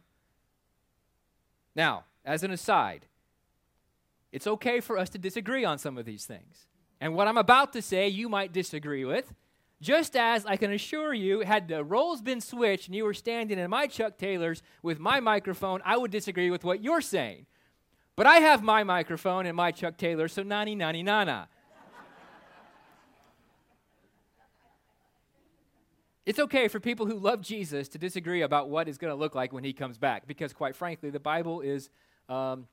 Now, 1.76 2.06
as 2.26 2.44
an 2.44 2.52
aside, 2.52 3.06
it's 4.32 4.48
okay 4.48 4.80
for 4.80 4.98
us 4.98 5.10
to 5.12 5.18
disagree 5.18 5.66
on 5.66 5.78
some 5.78 5.98
of 5.98 6.06
these 6.06 6.26
things. 6.26 6.68
And 7.00 7.16
what 7.16 7.28
I'm 7.28 7.38
about 7.38 7.74
to 7.74 7.82
say, 7.82 8.08
you 8.08 8.30
might 8.30 8.54
disagree 8.54 9.06
with. 9.06 9.34
Just 9.80 10.16
as 10.16 10.46
I 10.46 10.58
can 10.58 10.72
assure 10.72 11.14
you, 11.14 11.42
had 11.42 11.68
the 11.68 11.84
roles 11.84 12.22
been 12.22 12.42
switched 12.42 12.88
and 12.88 12.96
you 12.96 13.04
were 13.04 13.14
standing 13.14 13.60
in 13.60 13.70
my 13.70 13.86
Chuck 13.86 14.18
Taylors 14.18 14.64
with 14.82 15.00
my 15.00 15.20
microphone, 15.20 15.82
I 15.86 15.98
would 15.98 16.10
disagree 16.10 16.50
with 16.50 16.64
what 16.64 16.84
you're 16.84 17.02
saying. 17.02 17.46
But 18.16 18.26
I 18.26 18.38
have 18.38 18.64
my 18.64 18.84
microphone 18.84 19.46
and 19.46 19.56
my 19.56 19.72
Chuck 19.72 19.98
Taylor, 19.98 20.28
so 20.28 20.42
nani 20.42 20.74
nani 20.74 21.04
nana. 21.04 21.48
it's 26.26 26.40
okay 26.40 26.68
for 26.68 26.80
people 26.80 27.06
who 27.06 27.20
love 27.20 27.42
Jesus 27.42 27.88
to 27.90 28.00
disagree 28.00 28.42
about 28.42 28.70
what 28.70 28.88
is 28.88 28.98
going 28.98 29.12
to 29.12 29.16
look 29.16 29.36
like 29.36 29.54
when 29.54 29.64
he 29.64 29.72
comes 29.72 30.00
back, 30.00 30.28
because 30.28 30.52
quite 30.52 30.76
frankly, 30.76 31.12
the 31.12 31.20
Bible 31.20 31.62
is 31.62 31.92
um, 32.28 32.68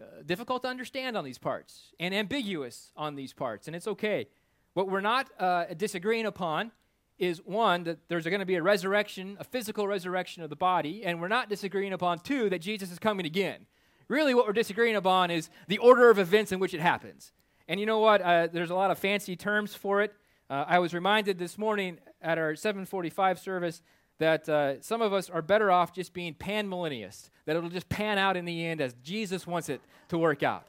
uh, 0.00 0.22
difficult 0.24 0.62
to 0.62 0.68
understand 0.68 1.16
on 1.16 1.24
these 1.24 1.38
parts 1.38 1.92
and 1.98 2.14
ambiguous 2.14 2.92
on 2.96 3.14
these 3.14 3.32
parts, 3.32 3.66
and 3.66 3.76
it's 3.76 3.86
okay. 3.86 4.28
What 4.74 4.88
we're 4.88 5.00
not 5.00 5.28
uh, 5.38 5.66
disagreeing 5.76 6.26
upon 6.26 6.72
is 7.18 7.42
one, 7.44 7.84
that 7.84 7.98
there's 8.08 8.24
going 8.24 8.40
to 8.40 8.46
be 8.46 8.54
a 8.54 8.62
resurrection, 8.62 9.36
a 9.38 9.44
physical 9.44 9.86
resurrection 9.86 10.42
of 10.42 10.48
the 10.48 10.56
body, 10.56 11.04
and 11.04 11.20
we're 11.20 11.28
not 11.28 11.48
disagreeing 11.48 11.92
upon 11.92 12.18
two, 12.20 12.48
that 12.48 12.60
Jesus 12.60 12.90
is 12.90 12.98
coming 12.98 13.26
again. 13.26 13.66
Really, 14.08 14.34
what 14.34 14.46
we're 14.46 14.54
disagreeing 14.54 14.96
upon 14.96 15.30
is 15.30 15.50
the 15.68 15.78
order 15.78 16.10
of 16.10 16.18
events 16.18 16.50
in 16.50 16.58
which 16.58 16.72
it 16.72 16.80
happens. 16.80 17.32
And 17.68 17.78
you 17.78 17.86
know 17.86 18.00
what? 18.00 18.22
Uh, 18.22 18.48
there's 18.48 18.70
a 18.70 18.74
lot 18.74 18.90
of 18.90 18.98
fancy 18.98 19.36
terms 19.36 19.74
for 19.74 20.00
it. 20.00 20.14
Uh, 20.48 20.64
I 20.66 20.78
was 20.80 20.94
reminded 20.94 21.38
this 21.38 21.58
morning 21.58 21.98
at 22.20 22.38
our 22.38 22.56
745 22.56 23.38
service 23.38 23.82
that 24.18 24.48
uh, 24.48 24.80
some 24.80 25.02
of 25.02 25.12
us 25.12 25.30
are 25.30 25.42
better 25.42 25.70
off 25.70 25.92
just 25.92 26.12
being 26.12 26.34
panmillennialists, 26.34 27.30
that 27.50 27.56
it'll 27.56 27.68
just 27.68 27.88
pan 27.88 28.16
out 28.16 28.36
in 28.36 28.44
the 28.44 28.64
end 28.64 28.80
as 28.80 28.94
Jesus 29.02 29.44
wants 29.44 29.68
it 29.68 29.80
to 30.06 30.16
work 30.16 30.44
out. 30.44 30.68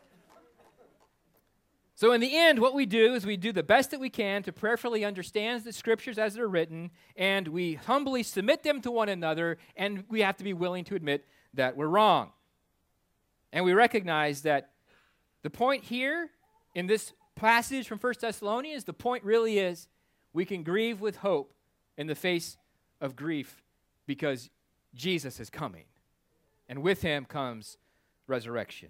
So, 1.93 2.11
in 2.11 2.19
the 2.19 2.35
end, 2.35 2.57
what 2.57 2.73
we 2.73 2.87
do 2.87 3.13
is 3.13 3.23
we 3.23 3.37
do 3.37 3.51
the 3.51 3.61
best 3.61 3.91
that 3.91 3.99
we 3.99 4.09
can 4.09 4.41
to 4.41 4.51
prayerfully 4.51 5.05
understand 5.05 5.63
the 5.63 5.73
scriptures 5.73 6.17
as 6.17 6.33
they're 6.33 6.47
written, 6.47 6.89
and 7.15 7.47
we 7.49 7.75
humbly 7.75 8.23
submit 8.23 8.63
them 8.63 8.81
to 8.81 8.89
one 8.89 9.09
another, 9.09 9.59
and 9.75 10.05
we 10.09 10.21
have 10.21 10.37
to 10.37 10.43
be 10.43 10.53
willing 10.53 10.83
to 10.85 10.95
admit 10.95 11.27
that 11.53 11.77
we're 11.77 11.85
wrong. 11.85 12.31
And 13.53 13.63
we 13.63 13.73
recognize 13.73 14.41
that 14.41 14.71
the 15.43 15.51
point 15.51 15.83
here 15.83 16.31
in 16.73 16.87
this 16.87 17.13
passage 17.35 17.87
from 17.87 17.99
1 17.99 18.13
Thessalonians, 18.19 18.85
the 18.85 18.93
point 18.93 19.23
really 19.23 19.59
is 19.59 19.87
we 20.33 20.45
can 20.45 20.63
grieve 20.63 20.99
with 20.99 21.17
hope 21.17 21.53
in 21.95 22.07
the 22.07 22.15
face 22.15 22.57
of 22.99 23.15
grief 23.15 23.61
because 24.07 24.49
Jesus 24.95 25.39
is 25.39 25.51
coming. 25.51 25.83
And 26.67 26.81
with 26.81 27.01
him 27.01 27.25
comes 27.25 27.77
resurrection. 28.27 28.89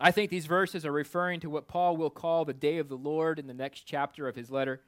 I 0.00 0.10
think 0.10 0.30
these 0.30 0.46
verses 0.46 0.86
are 0.86 0.92
referring 0.92 1.40
to 1.40 1.50
what 1.50 1.68
Paul 1.68 1.96
will 1.96 2.10
call 2.10 2.44
the 2.44 2.54
day 2.54 2.78
of 2.78 2.88
the 2.88 2.96
Lord 2.96 3.38
in 3.38 3.46
the 3.46 3.54
next 3.54 3.82
chapter 3.82 4.26
of 4.26 4.34
his 4.34 4.50
letter. 4.50 4.80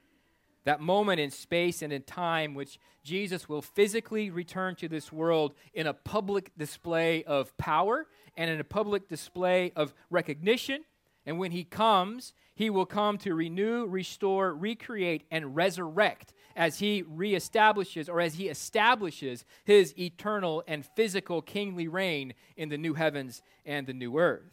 That 0.65 0.81
moment 0.81 1.19
in 1.19 1.29
space 1.29 1.81
and 1.81 1.93
in 1.93 2.03
time 2.03 2.53
which 2.53 2.79
Jesus 3.03 3.47
will 3.47 3.61
physically 3.61 4.29
return 4.29 4.75
to 4.77 4.87
this 4.87 5.11
world 5.11 5.53
in 5.73 5.87
a 5.87 5.93
public 5.93 6.51
display 6.57 7.23
of 7.25 7.55
power 7.57 8.07
and 8.35 8.49
in 8.49 8.59
a 8.59 8.63
public 8.63 9.07
display 9.07 9.71
of 9.75 9.93
recognition. 10.09 10.83
And 11.25 11.39
when 11.39 11.51
he 11.51 11.63
comes, 11.63 12.33
he 12.55 12.69
will 12.69 12.85
come 12.85 13.17
to 13.19 13.33
renew, 13.33 13.85
restore, 13.85 14.53
recreate, 14.53 15.23
and 15.31 15.55
resurrect 15.55 16.33
as 16.55 16.79
he 16.79 17.03
reestablishes 17.03 18.09
or 18.09 18.21
as 18.21 18.35
he 18.35 18.47
establishes 18.47 19.45
his 19.63 19.97
eternal 19.97 20.63
and 20.67 20.85
physical 20.85 21.41
kingly 21.41 21.87
reign 21.87 22.33
in 22.55 22.69
the 22.69 22.77
new 22.77 22.93
heavens 22.93 23.41
and 23.65 23.87
the 23.87 23.93
new 23.93 24.17
earth. 24.19 24.51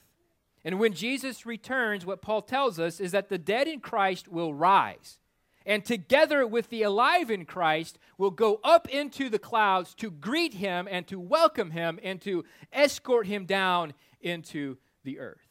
And 0.64 0.78
when 0.78 0.92
Jesus 0.92 1.46
returns, 1.46 2.06
what 2.06 2.22
Paul 2.22 2.42
tells 2.42 2.78
us 2.78 3.00
is 3.00 3.12
that 3.12 3.28
the 3.28 3.38
dead 3.38 3.66
in 3.66 3.80
Christ 3.80 4.28
will 4.28 4.54
rise. 4.54 5.18
And 5.66 5.84
together 5.84 6.46
with 6.46 6.70
the 6.70 6.82
alive 6.82 7.30
in 7.30 7.44
Christ, 7.44 7.98
will 8.16 8.30
go 8.30 8.60
up 8.64 8.88
into 8.88 9.28
the 9.28 9.38
clouds 9.38 9.94
to 9.96 10.10
greet 10.10 10.54
him 10.54 10.88
and 10.90 11.06
to 11.08 11.20
welcome 11.20 11.70
him 11.70 11.98
and 12.02 12.20
to 12.22 12.44
escort 12.72 13.26
him 13.26 13.44
down 13.44 13.94
into 14.20 14.78
the 15.04 15.18
earth. 15.18 15.49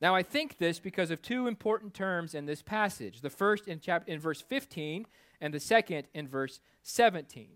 Now, 0.00 0.14
I 0.14 0.22
think 0.22 0.58
this 0.58 0.78
because 0.78 1.10
of 1.10 1.22
two 1.22 1.46
important 1.46 1.94
terms 1.94 2.34
in 2.34 2.46
this 2.46 2.62
passage 2.62 3.20
the 3.20 3.30
first 3.30 3.66
in, 3.66 3.80
chapter, 3.80 4.12
in 4.12 4.20
verse 4.20 4.42
15, 4.42 5.06
and 5.40 5.54
the 5.54 5.60
second 5.60 6.06
in 6.14 6.28
verse 6.28 6.60
17. 6.82 7.48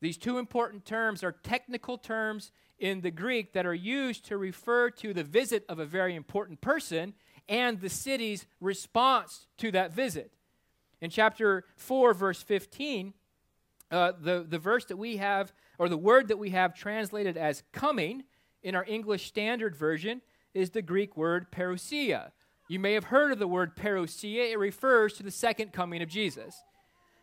These 0.00 0.16
two 0.16 0.38
important 0.38 0.84
terms 0.84 1.24
are 1.24 1.32
technical 1.32 1.98
terms 1.98 2.52
in 2.78 3.00
the 3.00 3.10
Greek 3.10 3.52
that 3.52 3.66
are 3.66 3.74
used 3.74 4.24
to 4.26 4.38
refer 4.38 4.90
to 4.90 5.12
the 5.12 5.24
visit 5.24 5.64
of 5.68 5.78
a 5.78 5.84
very 5.84 6.14
important 6.14 6.60
person 6.60 7.14
and 7.48 7.80
the 7.80 7.88
city's 7.88 8.46
response 8.60 9.46
to 9.58 9.70
that 9.72 9.92
visit. 9.92 10.32
In 11.00 11.10
chapter 11.10 11.64
4, 11.76 12.14
verse 12.14 12.42
15, 12.42 13.14
uh, 13.90 14.12
the, 14.20 14.44
the 14.48 14.58
verse 14.58 14.84
that 14.86 14.96
we 14.96 15.16
have, 15.16 15.52
or 15.78 15.88
the 15.88 15.96
word 15.96 16.28
that 16.28 16.38
we 16.38 16.50
have 16.50 16.74
translated 16.74 17.36
as 17.36 17.62
coming 17.72 18.24
in 18.62 18.74
our 18.74 18.84
English 18.86 19.26
Standard 19.26 19.74
Version, 19.74 20.20
is 20.54 20.70
the 20.70 20.82
Greek 20.82 21.16
word 21.16 21.50
parousia. 21.50 22.30
You 22.68 22.78
may 22.78 22.92
have 22.94 23.04
heard 23.04 23.32
of 23.32 23.38
the 23.38 23.48
word 23.48 23.76
parousia. 23.76 24.50
It 24.52 24.58
refers 24.58 25.14
to 25.14 25.22
the 25.22 25.30
second 25.30 25.72
coming 25.72 26.02
of 26.02 26.08
Jesus. 26.08 26.62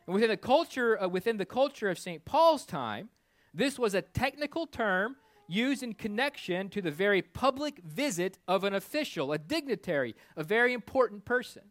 And 0.08 0.14
within 0.14 0.30
the 0.30 0.38
culture, 0.38 1.02
uh, 1.02 1.08
within 1.08 1.38
the 1.38 1.46
culture 1.46 1.90
of 1.90 2.00
St. 2.00 2.26
Paul's 2.26 2.66
time, 2.66 3.10
this 3.54 3.80
was 3.80 3.94
a 3.94 4.02
technical 4.02 4.68
term 4.68 5.16
used 5.48 5.84
in 5.84 5.94
connection 5.94 6.70
to 6.70 6.82
the 6.82 6.92
very 6.92 7.22
public 7.22 7.80
visit 7.84 8.40
of 8.48 8.64
an 8.64 8.74
official, 8.74 9.32
a 9.32 9.38
dignitary, 9.38 10.16
a 10.36 10.44
very 10.44 10.74
important 10.74 11.26
person. 11.26 11.64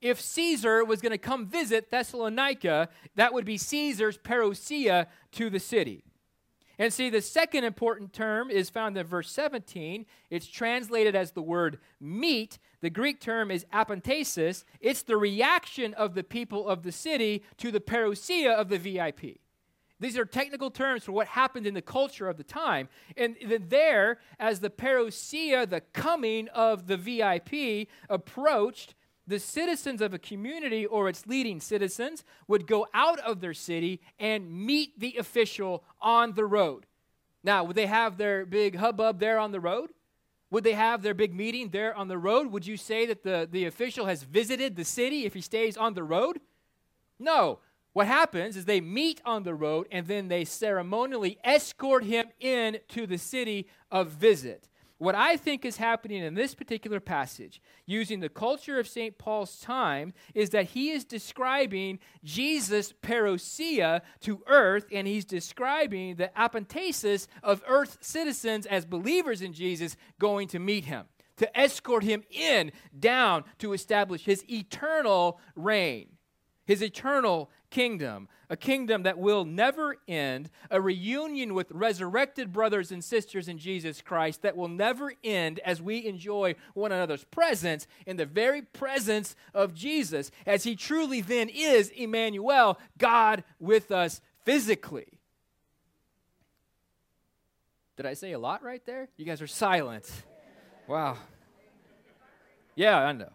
If 0.00 0.20
Caesar 0.20 0.82
was 0.84 1.02
going 1.02 1.12
to 1.12 1.18
come 1.18 1.46
visit 1.46 1.90
Thessalonica, 1.90 2.88
that 3.16 3.34
would 3.34 3.44
be 3.44 3.58
Caesar's 3.58 4.16
parousia 4.16 5.06
to 5.32 5.50
the 5.50 5.60
city. 5.60 6.04
And 6.80 6.90
see, 6.94 7.10
the 7.10 7.20
second 7.20 7.64
important 7.64 8.14
term 8.14 8.50
is 8.50 8.70
found 8.70 8.96
in 8.96 9.06
verse 9.06 9.30
17. 9.30 10.06
It's 10.30 10.46
translated 10.46 11.14
as 11.14 11.32
the 11.32 11.42
word 11.42 11.78
meet. 12.00 12.58
The 12.80 12.88
Greek 12.88 13.20
term 13.20 13.50
is 13.50 13.66
apantesis. 13.70 14.64
It's 14.80 15.02
the 15.02 15.18
reaction 15.18 15.92
of 15.92 16.14
the 16.14 16.24
people 16.24 16.66
of 16.66 16.82
the 16.82 16.90
city 16.90 17.44
to 17.58 17.70
the 17.70 17.80
parousia 17.80 18.54
of 18.54 18.70
the 18.70 18.78
VIP. 18.78 19.40
These 20.00 20.16
are 20.16 20.24
technical 20.24 20.70
terms 20.70 21.04
for 21.04 21.12
what 21.12 21.26
happened 21.26 21.66
in 21.66 21.74
the 21.74 21.82
culture 21.82 22.30
of 22.30 22.38
the 22.38 22.44
time. 22.44 22.88
And 23.14 23.36
then 23.44 23.66
there, 23.68 24.18
as 24.38 24.60
the 24.60 24.70
parousia, 24.70 25.68
the 25.68 25.82
coming 25.92 26.48
of 26.48 26.86
the 26.86 26.96
VIP, 26.96 27.88
approached, 28.08 28.94
the 29.30 29.38
citizens 29.38 30.00
of 30.02 30.12
a 30.12 30.18
community 30.18 30.84
or 30.84 31.08
its 31.08 31.26
leading 31.26 31.60
citizens 31.60 32.24
would 32.48 32.66
go 32.66 32.86
out 32.92 33.18
of 33.20 33.40
their 33.40 33.54
city 33.54 34.00
and 34.18 34.50
meet 34.50 34.98
the 34.98 35.16
official 35.18 35.84
on 36.00 36.34
the 36.34 36.44
road. 36.44 36.84
Now, 37.42 37.64
would 37.64 37.76
they 37.76 37.86
have 37.86 38.18
their 38.18 38.44
big 38.44 38.76
hubbub 38.76 39.18
there 39.18 39.38
on 39.38 39.52
the 39.52 39.60
road? 39.60 39.90
Would 40.50 40.64
they 40.64 40.72
have 40.72 41.02
their 41.02 41.14
big 41.14 41.34
meeting 41.34 41.70
there 41.70 41.94
on 41.94 42.08
the 42.08 42.18
road? 42.18 42.50
Would 42.50 42.66
you 42.66 42.76
say 42.76 43.06
that 43.06 43.22
the, 43.22 43.48
the 43.50 43.66
official 43.66 44.06
has 44.06 44.24
visited 44.24 44.74
the 44.74 44.84
city 44.84 45.24
if 45.24 45.34
he 45.34 45.40
stays 45.40 45.76
on 45.76 45.94
the 45.94 46.02
road? 46.02 46.40
No. 47.18 47.60
What 47.92 48.06
happens 48.06 48.56
is 48.56 48.64
they 48.64 48.80
meet 48.80 49.20
on 49.24 49.42
the 49.44 49.54
road 49.54 49.86
and 49.90 50.06
then 50.06 50.28
they 50.28 50.44
ceremonially 50.44 51.38
escort 51.44 52.04
him 52.04 52.26
in 52.40 52.78
to 52.88 53.06
the 53.06 53.18
city 53.18 53.68
of 53.90 54.08
visit. 54.08 54.68
What 55.00 55.14
I 55.14 55.38
think 55.38 55.64
is 55.64 55.78
happening 55.78 56.22
in 56.22 56.34
this 56.34 56.54
particular 56.54 57.00
passage, 57.00 57.62
using 57.86 58.20
the 58.20 58.28
culture 58.28 58.78
of 58.78 58.86
St. 58.86 59.16
Paul's 59.16 59.58
time, 59.58 60.12
is 60.34 60.50
that 60.50 60.66
he 60.66 60.90
is 60.90 61.06
describing 61.06 62.00
Jesus' 62.22 62.92
parousia 63.02 64.02
to 64.20 64.42
earth, 64.46 64.84
and 64.92 65.06
he's 65.06 65.24
describing 65.24 66.16
the 66.16 66.30
apantesis 66.36 67.28
of 67.42 67.64
earth 67.66 67.96
citizens 68.02 68.66
as 68.66 68.84
believers 68.84 69.40
in 69.40 69.54
Jesus 69.54 69.96
going 70.18 70.48
to 70.48 70.58
meet 70.58 70.84
him, 70.84 71.06
to 71.38 71.58
escort 71.58 72.04
him 72.04 72.22
in, 72.30 72.70
down, 72.98 73.44
to 73.58 73.72
establish 73.72 74.26
his 74.26 74.44
eternal 74.50 75.40
reign, 75.56 76.08
his 76.66 76.82
eternal 76.82 77.50
kingdom, 77.70 78.28
a 78.48 78.56
kingdom 78.56 79.04
that 79.04 79.18
will 79.18 79.44
never 79.44 79.96
end, 80.06 80.50
a 80.70 80.80
reunion 80.80 81.54
with 81.54 81.70
resurrected 81.70 82.52
brothers 82.52 82.90
and 82.90 83.02
sisters 83.02 83.48
in 83.48 83.58
Jesus 83.58 84.02
Christ 84.02 84.42
that 84.42 84.56
will 84.56 84.68
never 84.68 85.12
end 85.22 85.60
as 85.60 85.80
we 85.80 86.04
enjoy 86.04 86.54
one 86.74 86.92
another's 86.92 87.24
presence 87.24 87.86
in 88.06 88.16
the 88.16 88.26
very 88.26 88.62
presence 88.62 89.36
of 89.54 89.74
Jesus, 89.74 90.30
as 90.46 90.64
he 90.64 90.76
truly 90.76 91.20
then 91.20 91.48
is 91.48 91.88
Emmanuel, 91.90 92.78
God 92.98 93.44
with 93.58 93.90
us 93.90 94.20
physically. 94.44 95.20
Did 97.96 98.06
I 98.06 98.14
say 98.14 98.32
a 98.32 98.38
lot 98.38 98.62
right 98.62 98.84
there? 98.86 99.08
You 99.16 99.24
guys 99.24 99.42
are 99.42 99.46
silent. 99.46 100.10
Wow. 100.86 101.18
Yeah, 102.74 102.98
I 102.98 103.12
know. 103.12 103.30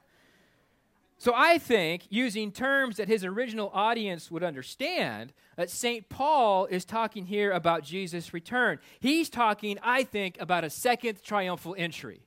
So 1.26 1.34
I 1.36 1.58
think, 1.58 2.06
using 2.12 2.52
terms 2.52 2.98
that 2.98 3.08
his 3.08 3.26
original 3.26 3.72
audience 3.74 4.30
would 4.30 4.44
understand, 4.44 5.34
that 5.58 5.72
St. 5.72 6.08
Paul 6.08 6.68
is 6.68 6.86
talking 6.86 7.26
here 7.26 7.52
about 7.52 7.84
Jesus' 7.84 8.32
return. 8.32 8.78
He's 9.00 9.28
talking, 9.28 9.80
I 9.82 10.04
think, 10.04 10.40
about 10.40 10.64
a 10.64 10.70
second 10.70 11.24
triumphal 11.24 11.74
entry. 11.80 12.22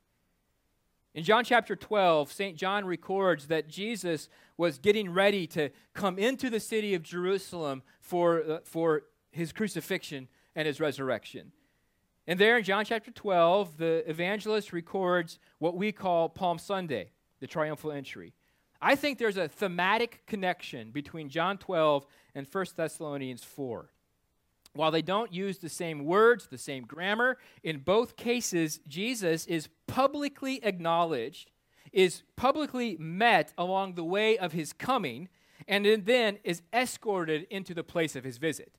In 1.15 1.23
John 1.23 1.45
chapter 1.45 1.77
12, 1.77 2.33
St. 2.33 2.57
John 2.57 2.85
records 2.85 3.47
that 3.47 3.69
Jesus 3.69 4.29
was 4.57 4.81
getting 4.81 5.13
ready 5.13 5.47
to 5.47 5.71
come 5.95 6.19
into 6.19 6.51
the 6.51 6.59
city 6.59 6.95
of 6.95 7.05
Jerusalem 7.05 7.85
for, 8.01 8.43
uh, 8.43 8.59
for 8.65 9.05
his 9.31 9.53
crucifixion 9.53 10.27
and 10.57 10.67
his 10.67 10.81
resurrection. 10.81 11.53
And 12.27 12.37
there 12.37 12.59
in 12.59 12.65
John 12.65 12.85
chapter 12.85 13.13
12, 13.13 13.77
the 13.77 14.11
evangelist 14.11 14.73
records 14.73 15.39
what 15.61 15.77
we 15.77 15.93
call 15.93 16.29
Palm 16.29 16.59
Sunday, 16.59 17.13
the 17.39 17.47
triumphal 17.47 17.93
entry. 17.93 18.35
I 18.81 18.95
think 18.95 19.19
there's 19.19 19.37
a 19.37 19.49
thematic 19.49 20.23
connection 20.27 20.91
between 20.91 21.29
John 21.29 21.59
12 21.59 22.07
and 22.35 22.47
1 22.51 22.67
Thessalonians 22.77 23.43
4. 23.43 23.91
While 24.75 24.91
they 24.91 25.03
don't 25.03 25.33
use 25.33 25.59
the 25.59 25.69
same 25.69 26.05
words, 26.05 26.47
the 26.47 26.59
same 26.59 26.85
grammar, 26.85 27.39
in 27.65 27.79
both 27.79 28.17
cases, 28.17 28.81
Jesus 28.87 29.47
is 29.47 29.69
publicly 29.87 30.65
acknowledged, 30.65 31.51
is 31.93 32.23
publicly 32.37 32.97
met 33.01 33.53
along 33.59 33.95
the 33.95 34.05
way 34.05 34.39
of 34.39 34.53
his 34.53 34.73
coming, 34.73 35.29
and 35.67 35.85
then 36.05 36.39
is 36.45 36.63
escorted 36.73 37.47
into 37.51 37.75
the 37.75 37.83
place 37.83 38.15
of 38.15 38.23
his 38.23 38.39
visit. 38.39 38.77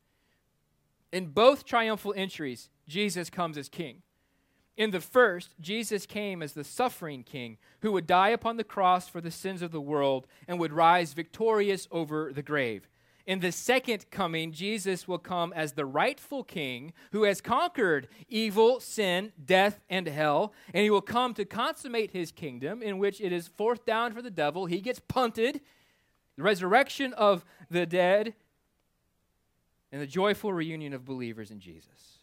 In 1.12 1.28
both 1.28 1.66
triumphal 1.66 2.14
entries, 2.16 2.70
Jesus 2.88 3.30
comes 3.30 3.58
as 3.58 3.68
king. 3.68 4.04
In 4.80 4.92
the 4.92 5.02
first, 5.02 5.56
Jesus 5.60 6.06
came 6.06 6.42
as 6.42 6.54
the 6.54 6.64
suffering 6.64 7.24
king 7.24 7.58
who 7.82 7.92
would 7.92 8.08
die 8.08 8.30
upon 8.30 8.56
the 8.56 8.64
cross 8.64 9.10
for 9.10 9.20
the 9.20 9.30
sins 9.30 9.62
of 9.62 9.72
the 9.72 9.82
world 9.82 10.26
and 10.48 10.58
would 10.58 10.72
rise 10.72 11.12
victorious 11.12 11.86
over 11.92 12.32
the 12.32 12.42
grave. 12.42 12.88
In 13.28 13.42
the 13.42 13.52
second 13.52 14.10
coming, 14.10 14.54
Jesus 14.54 15.06
will 15.06 15.18
come 15.18 15.52
as 15.52 15.74
the 15.74 15.86
rightful 15.86 16.46
king 16.46 16.94
who 17.12 17.24
has 17.24 17.42
conquered 17.42 18.08
evil, 18.30 18.80
sin, 18.80 19.34
death, 19.46 19.82
and 19.90 20.08
hell. 20.08 20.54
And 20.74 20.82
he 20.82 20.90
will 20.90 21.02
come 21.02 21.34
to 21.34 21.44
consummate 21.44 22.12
his 22.12 22.32
kingdom, 22.32 22.82
in 22.82 23.00
which 23.00 23.20
it 23.20 23.34
is 23.34 23.50
fourth 23.50 23.86
down 23.86 24.14
for 24.14 24.22
the 24.22 24.32
devil. 24.32 24.66
He 24.66 24.80
gets 24.80 25.02
punted, 25.02 25.60
the 26.38 26.44
resurrection 26.44 27.14
of 27.16 27.44
the 27.70 27.86
dead, 27.86 28.34
and 29.92 30.02
the 30.02 30.08
joyful 30.08 30.54
reunion 30.54 30.94
of 30.94 31.04
believers 31.04 31.52
in 31.52 31.60
Jesus. 31.60 32.19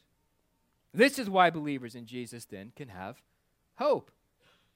This 0.96 1.18
is 1.18 1.28
why 1.28 1.50
believers 1.50 1.94
in 1.94 2.06
Jesus 2.06 2.46
then 2.46 2.72
can 2.74 2.88
have 2.88 3.20
hope, 3.74 4.10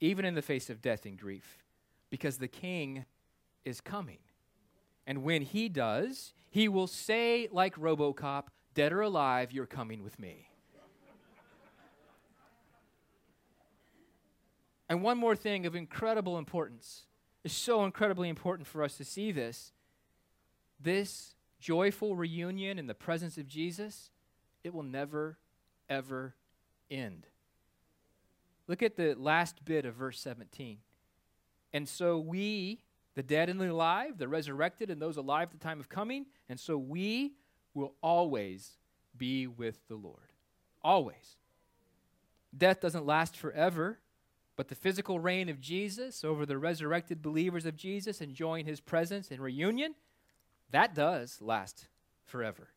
even 0.01 0.27
in 0.27 0.35
the 0.35 0.43
face 0.43 0.69
of 0.69 0.83
death 0.83 1.07
and 1.07 1.19
grief, 1.19 1.65
because 2.11 2.37
the 2.37 2.47
King 2.47 3.07
is 3.65 3.81
coming. 3.81 4.19
And 5.07 5.23
when 5.23 5.41
he 5.41 5.71
does, 5.71 6.35
he 6.51 6.69
will 6.69 6.87
say, 6.87 7.49
like 7.51 7.75
Robocop, 7.77 8.49
dead 8.75 8.93
or 8.93 9.01
alive, 9.01 9.51
you're 9.51 9.65
coming 9.65 10.03
with 10.03 10.19
me. 10.19 10.51
and 14.91 15.03
one 15.03 15.17
more 15.17 15.35
thing 15.35 15.65
of 15.65 15.75
incredible 15.75 16.37
importance. 16.37 17.07
It's 17.45 17.55
so 17.55 17.83
incredibly 17.87 18.29
important 18.29 18.69
for 18.69 18.83
us 18.83 18.99
to 18.99 19.07
see 19.07 19.33
this. 19.33 19.73
This 20.79 21.35
joyful 21.59 22.15
reunion 22.15 22.79
in 22.79 22.89
the 22.89 22.95
presence 22.95 23.39
of 23.39 23.49
Jesus, 23.49 24.11
it 24.63 24.75
will 24.75 24.83
never 24.83 25.39
ever 25.91 26.35
end. 26.91 27.27
Look 28.67 28.83
at 28.83 28.97
the 28.97 29.15
last 29.15 29.65
bit 29.65 29.85
of 29.85 29.95
verse 29.95 30.21
17. 30.21 30.79
And 31.73 31.89
so 31.89 32.19
we, 32.19 32.81
the 33.15 33.23
dead 33.23 33.49
and 33.49 33.61
the 33.61 33.71
alive, 33.71 34.17
the 34.17 34.29
resurrected 34.29 34.91
and 34.91 35.03
those 35.03 35.17
alive 35.17 35.49
at 35.53 35.59
the 35.59 35.65
time 35.65 35.81
of 35.81 35.89
coming, 35.89 36.27
and 36.49 36.59
so 36.59 36.79
we 36.79 37.33
will 37.75 37.95
always 38.03 38.79
be 39.17 39.47
with 39.47 39.79
the 39.89 39.97
Lord. 39.97 40.33
Always. 40.83 41.37
Death 42.57 42.81
doesn't 42.81 43.07
last 43.07 43.37
forever, 43.37 43.99
but 44.57 44.69
the 44.69 44.75
physical 44.75 45.21
reign 45.21 45.49
of 45.49 45.61
Jesus 45.61 46.25
over 46.25 46.45
the 46.45 46.59
resurrected 46.59 47.23
believers 47.23 47.67
of 47.67 47.77
Jesus 47.77 48.21
enjoying 48.21 48.67
his 48.67 48.81
presence 48.81 49.31
and 49.31 49.41
reunion, 49.41 49.95
that 50.71 50.95
does 50.95 51.41
last 51.41 51.87
forever. 52.25 52.69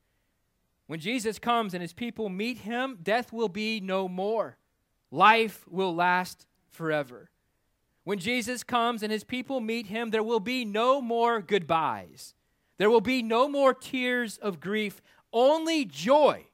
When 0.87 0.99
Jesus 0.99 1.39
comes 1.39 1.73
and 1.73 1.81
his 1.81 1.93
people 1.93 2.29
meet 2.29 2.59
him, 2.59 2.99
death 3.01 3.31
will 3.31 3.49
be 3.49 3.79
no 3.79 4.07
more. 4.07 4.57
Life 5.11 5.65
will 5.69 5.95
last 5.95 6.45
forever. 6.69 7.29
When 8.03 8.19
Jesus 8.19 8.63
comes 8.63 9.01
and 9.01 9.11
his 9.11 9.23
people 9.23 9.61
meet 9.61 9.87
him, 9.87 10.09
there 10.09 10.23
will 10.23 10.41
be 10.41 10.65
no 10.65 11.01
more 11.01 11.41
goodbyes. 11.41 12.33
There 12.77 12.89
will 12.89 13.01
be 13.01 13.21
no 13.21 13.47
more 13.47 13.73
tears 13.73 14.37
of 14.37 14.59
grief, 14.59 15.01
only 15.31 15.85
joy 15.85 16.47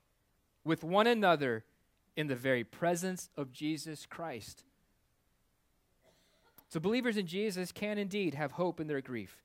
with 0.63 0.84
one 0.84 1.08
another 1.08 1.63
in 2.15 2.28
the 2.28 2.36
very 2.36 2.63
presence 2.63 3.30
of 3.36 3.52
Jesus 3.52 4.06
Christ. 4.06 4.63
So, 6.68 6.80
believers 6.80 7.18
in 7.18 7.26
Jesus 7.26 7.72
can 7.72 7.98
indeed 7.98 8.36
have 8.36 8.52
hope 8.52 8.80
in 8.80 8.88
their 8.88 9.02
grief 9.02 9.44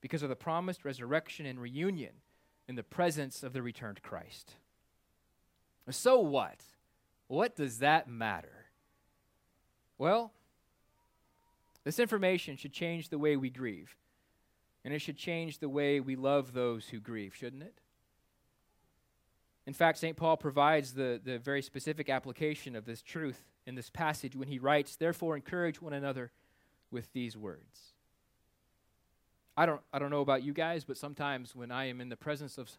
because 0.00 0.22
of 0.22 0.30
the 0.30 0.36
promised 0.36 0.84
resurrection 0.84 1.44
and 1.44 1.60
reunion 1.60 2.12
in 2.68 2.76
the 2.76 2.82
presence 2.82 3.42
of 3.42 3.52
the 3.52 3.62
returned 3.62 4.02
Christ. 4.02 4.54
So, 5.90 6.20
what? 6.20 6.60
What 7.28 7.56
does 7.56 7.78
that 7.78 8.08
matter? 8.08 8.66
Well, 9.98 10.32
this 11.84 11.98
information 11.98 12.56
should 12.56 12.72
change 12.72 13.08
the 13.10 13.18
way 13.18 13.36
we 13.36 13.50
grieve, 13.50 13.96
and 14.84 14.94
it 14.94 15.00
should 15.00 15.18
change 15.18 15.58
the 15.58 15.68
way 15.68 16.00
we 16.00 16.16
love 16.16 16.52
those 16.52 16.88
who 16.88 17.00
grieve, 17.00 17.34
shouldn't 17.34 17.62
it? 17.62 17.80
In 19.66 19.74
fact, 19.74 19.98
St. 19.98 20.16
Paul 20.16 20.36
provides 20.36 20.92
the, 20.92 21.20
the 21.22 21.38
very 21.38 21.62
specific 21.62 22.10
application 22.10 22.76
of 22.76 22.84
this 22.84 23.02
truth 23.02 23.44
in 23.66 23.74
this 23.74 23.88
passage 23.88 24.36
when 24.36 24.48
he 24.48 24.58
writes, 24.58 24.96
Therefore, 24.96 25.36
encourage 25.36 25.80
one 25.80 25.94
another 25.94 26.32
with 26.90 27.12
these 27.12 27.36
words. 27.36 27.93
I 29.56 29.66
don't, 29.66 29.80
I 29.92 29.98
don't 29.98 30.10
know 30.10 30.20
about 30.20 30.42
you 30.42 30.52
guys, 30.52 30.84
but 30.84 30.96
sometimes 30.96 31.54
when 31.54 31.70
I 31.70 31.86
am 31.86 32.00
in 32.00 32.08
the 32.08 32.16
presence 32.16 32.58
of, 32.58 32.70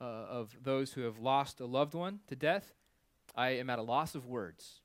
uh, 0.00 0.04
of 0.04 0.56
those 0.62 0.92
who 0.92 1.02
have 1.02 1.18
lost 1.18 1.60
a 1.60 1.66
loved 1.66 1.94
one 1.94 2.20
to 2.28 2.36
death, 2.36 2.74
I 3.36 3.50
am 3.50 3.70
at 3.70 3.78
a 3.78 3.82
loss 3.82 4.14
of 4.14 4.26
words. 4.26 4.80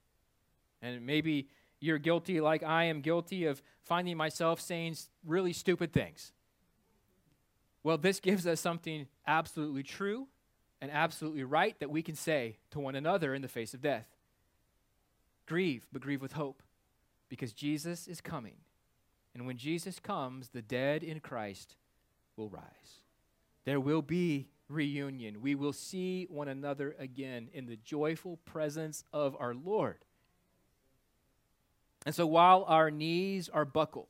And 0.82 1.06
maybe 1.06 1.48
you're 1.80 1.98
guilty, 1.98 2.40
like 2.40 2.64
I 2.64 2.86
am 2.86 3.02
guilty, 3.02 3.46
of 3.46 3.62
finding 3.82 4.16
myself 4.16 4.62
saying 4.62 4.98
really 5.26 5.54
stupid 5.54 5.92
things. 5.92 6.34
Well, 7.84 7.98
this 7.98 8.20
gives 8.20 8.46
us 8.46 8.60
something 8.60 9.08
absolutely 9.26 9.84
true 9.84 10.28
and 10.82 10.92
absolutely 10.92 11.44
right 11.44 11.80
that 11.80 11.90
we 11.90 12.02
can 12.02 12.16
say 12.16 12.58
to 12.72 12.80
one 12.80 12.96
another 12.96 13.34
in 13.34 13.42
the 13.42 13.48
face 13.48 13.74
of 13.74 13.82
death. 13.82 14.08
Grieve, 15.48 15.88
but 15.92 16.02
grieve 16.02 16.22
with 16.22 16.34
hope, 16.34 16.62
because 17.28 17.54
Jesus 17.54 18.08
is 18.08 18.22
coming 18.22 18.58
and 19.34 19.46
when 19.46 19.58
Jesus 19.58 20.00
comes, 20.00 20.50
the 20.50 20.62
dead 20.62 21.04
in 21.04 21.20
Christ 21.20 21.76
will 22.36 22.50
rise. 22.50 23.02
There 23.66 23.80
will 23.80 24.02
be 24.02 24.48
reunion. 24.68 25.42
We 25.42 25.56
will 25.56 25.74
see 25.74 26.28
one 26.30 26.48
another 26.48 26.96
again 27.00 27.50
in 27.54 27.66
the 27.66 27.76
joyful 27.76 28.38
presence 28.46 29.04
of 29.14 29.36
our 29.40 29.54
Lord. 29.54 30.06
And 32.06 32.16
so 32.16 32.26
while 32.26 32.64
our 32.68 32.90
knees 32.90 33.50
are 33.50 33.66
buckled, 33.66 34.08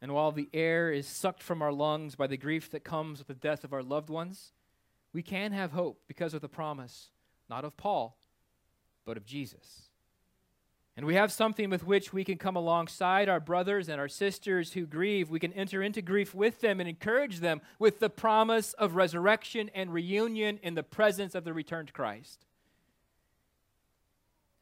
and 0.00 0.12
while 0.12 0.32
the 0.32 0.48
air 0.52 0.90
is 0.90 1.06
sucked 1.06 1.42
from 1.42 1.62
our 1.62 1.72
lungs 1.72 2.14
by 2.14 2.26
the 2.26 2.36
grief 2.36 2.70
that 2.70 2.84
comes 2.84 3.18
with 3.18 3.28
the 3.28 3.34
death 3.34 3.64
of 3.64 3.72
our 3.72 3.82
loved 3.82 4.10
ones, 4.10 4.52
we 5.12 5.22
can 5.22 5.52
have 5.52 5.72
hope 5.72 6.00
because 6.08 6.34
of 6.34 6.40
the 6.40 6.48
promise, 6.48 7.10
not 7.48 7.64
of 7.64 7.76
Paul, 7.76 8.18
but 9.04 9.16
of 9.16 9.24
Jesus. 9.24 9.91
And 10.96 11.06
we 11.06 11.14
have 11.14 11.32
something 11.32 11.70
with 11.70 11.86
which 11.86 12.12
we 12.12 12.22
can 12.22 12.36
come 12.36 12.54
alongside 12.54 13.28
our 13.28 13.40
brothers 13.40 13.88
and 13.88 13.98
our 13.98 14.08
sisters 14.08 14.74
who 14.74 14.84
grieve. 14.84 15.30
We 15.30 15.40
can 15.40 15.52
enter 15.54 15.82
into 15.82 16.02
grief 16.02 16.34
with 16.34 16.60
them 16.60 16.80
and 16.80 16.88
encourage 16.88 17.40
them 17.40 17.62
with 17.78 17.98
the 17.98 18.10
promise 18.10 18.74
of 18.74 18.94
resurrection 18.94 19.70
and 19.74 19.92
reunion 19.92 20.58
in 20.62 20.74
the 20.74 20.82
presence 20.82 21.34
of 21.34 21.44
the 21.44 21.54
returned 21.54 21.94
Christ. 21.94 22.44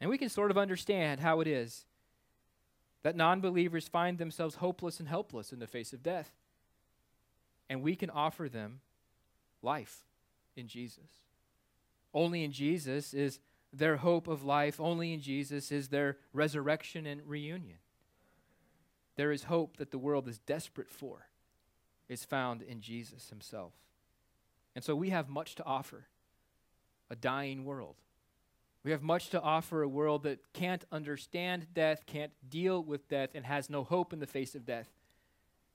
And 0.01 0.09
we 0.09 0.19
can 0.19 0.29
sort 0.29 0.53
of 0.53 0.59
understand 0.59 1.21
how 1.21 1.41
it 1.41 1.49
is 1.49 1.85
that 3.03 3.17
non 3.17 3.41
believers 3.41 3.89
find 3.89 4.19
themselves 4.19 4.57
hopeless 4.57 5.01
and 5.01 5.09
helpless 5.09 5.53
in 5.53 5.59
the 5.59 5.67
face 5.67 5.93
of 5.93 6.03
death. 6.03 6.31
And 7.69 7.83
we 7.83 7.97
can 7.97 8.11
offer 8.11 8.49
them 8.49 8.81
life 9.63 10.05
in 10.57 10.69
Jesus. 10.69 11.23
Only 12.13 12.45
in 12.45 12.53
Jesus 12.53 13.15
is 13.15 13.39
their 13.73 13.99
hope 13.99 14.27
of 14.27 14.43
life 14.43 14.81
only 14.81 15.13
in 15.13 15.21
Jesus 15.21 15.71
is 15.71 15.89
their 15.89 16.19
resurrection 16.33 17.07
and 17.07 17.21
reunion. 17.25 17.79
There 19.17 19.33
is 19.33 19.45
hope 19.45 19.77
that 19.77 19.91
the 19.91 19.99
world 19.99 20.29
is 20.29 20.39
desperate 20.39 20.91
for, 20.91 21.27
is 22.09 22.25
found 22.25 22.63
in 22.63 22.81
Jesus 22.81 23.29
himself. 23.31 23.73
And 24.75 24.83
so 24.85 24.95
we 24.95 25.11
have 25.11 25.29
much 25.29 25.55
to 25.57 25.65
offer 25.65 26.07
a 27.11 27.17
dying 27.17 27.65
world. 27.65 27.97
We 28.83 28.93
have 28.93 29.03
much 29.03 29.29
to 29.31 29.41
offer 29.41 29.83
a 29.83 29.89
world 29.89 30.23
that 30.23 30.53
can't 30.53 30.85
understand 30.91 31.67
death, 31.75 32.07
can't 32.07 32.33
deal 32.49 32.83
with 32.83 33.09
death, 33.09 33.31
and 33.35 33.45
has 33.45 33.69
no 33.69 33.85
hope 33.85 34.13
in 34.13 34.21
the 34.21 34.27
face 34.27 34.55
of 34.55 34.65
death 34.65 34.89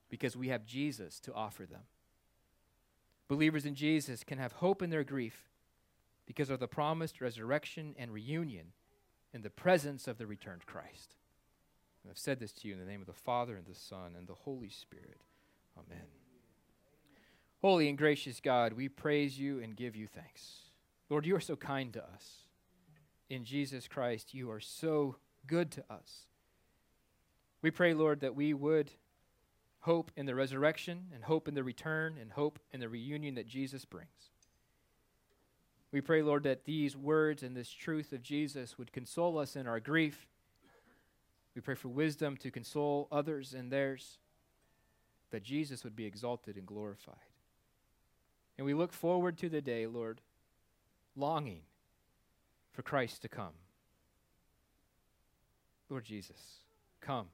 because 0.09 0.35
we 0.35 0.47
have 0.47 0.65
Jesus 0.65 1.19
to 1.21 1.33
offer 1.33 1.65
them. 1.65 1.81
Believers 3.27 3.65
in 3.65 3.75
Jesus 3.75 4.23
can 4.23 4.37
have 4.37 4.53
hope 4.53 4.81
in 4.81 4.89
their 4.89 5.03
grief 5.03 5.49
because 6.25 6.49
of 6.49 6.59
the 6.59 6.67
promised 6.67 7.21
resurrection 7.21 7.95
and 7.97 8.11
reunion 8.11 8.67
in 9.33 9.41
the 9.41 9.49
presence 9.49 10.07
of 10.07 10.17
the 10.17 10.27
returned 10.27 10.65
Christ. 10.65 11.15
And 12.03 12.11
I've 12.11 12.17
said 12.17 12.39
this 12.39 12.53
to 12.53 12.67
you 12.67 12.73
in 12.73 12.79
the 12.79 12.85
name 12.85 13.01
of 13.01 13.07
the 13.07 13.13
Father, 13.13 13.55
and 13.55 13.65
the 13.65 13.75
Son, 13.75 14.15
and 14.17 14.27
the 14.27 14.33
Holy 14.33 14.69
Spirit. 14.69 15.21
Amen. 15.77 16.05
Holy 17.61 17.89
and 17.89 17.97
gracious 17.97 18.39
God, 18.39 18.73
we 18.73 18.87
praise 18.87 19.39
you 19.39 19.59
and 19.59 19.75
give 19.75 19.95
you 19.95 20.07
thanks. 20.07 20.59
Lord, 21.09 21.25
you 21.25 21.35
are 21.35 21.41
so 21.41 21.55
kind 21.55 21.91
to 21.93 22.03
us. 22.03 22.43
In 23.29 23.43
Jesus 23.43 23.87
Christ, 23.87 24.33
you 24.33 24.51
are 24.51 24.59
so 24.59 25.15
good 25.47 25.71
to 25.71 25.83
us. 25.89 26.27
We 27.61 27.71
pray, 27.71 27.95
Lord, 27.95 28.19
that 28.19 28.35
we 28.35 28.53
would 28.53 28.91
hope 29.79 30.11
in 30.15 30.27
the 30.27 30.35
resurrection 30.35 31.05
and 31.13 31.23
hope 31.23 31.47
in 31.47 31.55
the 31.55 31.63
return 31.63 32.17
and 32.21 32.31
hope 32.31 32.59
in 32.71 32.79
the 32.79 32.89
reunion 32.89 33.35
that 33.35 33.47
Jesus 33.47 33.85
brings. 33.85 34.31
We 35.95 36.01
pray, 36.01 36.21
Lord, 36.21 36.43
that 36.43 36.65
these 36.65 36.97
words 36.97 37.41
and 37.41 37.55
this 37.55 37.71
truth 37.71 38.11
of 38.11 38.21
Jesus 38.21 38.77
would 38.77 38.91
console 38.91 39.37
us 39.37 39.55
in 39.55 39.65
our 39.65 39.79
grief. 39.79 40.27
We 41.55 41.61
pray 41.61 41.75
for 41.75 41.87
wisdom 41.87 42.35
to 42.39 42.51
console 42.51 43.07
others 43.13 43.53
in 43.53 43.69
theirs, 43.69 44.17
that 45.31 45.41
Jesus 45.41 45.85
would 45.85 45.95
be 45.95 46.03
exalted 46.03 46.57
and 46.57 46.65
glorified. 46.65 47.15
And 48.57 48.65
we 48.65 48.73
look 48.73 48.91
forward 48.91 49.37
to 49.37 49.47
the 49.47 49.61
day, 49.61 49.87
Lord, 49.87 50.19
longing 51.15 51.61
for 52.73 52.81
Christ 52.81 53.21
to 53.21 53.29
come. 53.29 53.53
Lord 55.89 56.03
Jesus, 56.03 56.57
come. 56.99 57.27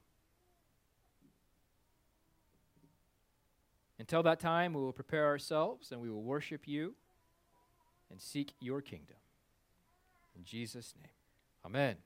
Until 3.98 4.22
that 4.22 4.38
time, 4.38 4.72
we 4.72 4.82
will 4.82 4.92
prepare 4.92 5.26
ourselves 5.26 5.90
and 5.90 6.00
we 6.00 6.08
will 6.08 6.22
worship 6.22 6.68
you 6.68 6.94
and 8.12 8.20
seek 8.20 8.52
your 8.60 8.80
kingdom. 8.80 9.16
In 10.36 10.44
Jesus' 10.44 10.94
name, 10.96 11.10
amen. 11.66 11.96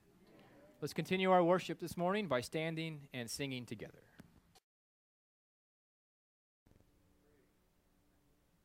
Let's 0.81 0.93
continue 0.93 1.31
our 1.31 1.43
worship 1.43 1.79
this 1.79 1.97
morning 1.97 2.27
by 2.27 2.41
standing 2.41 3.01
and 3.13 3.29
singing 3.29 3.65
together. 3.65 4.06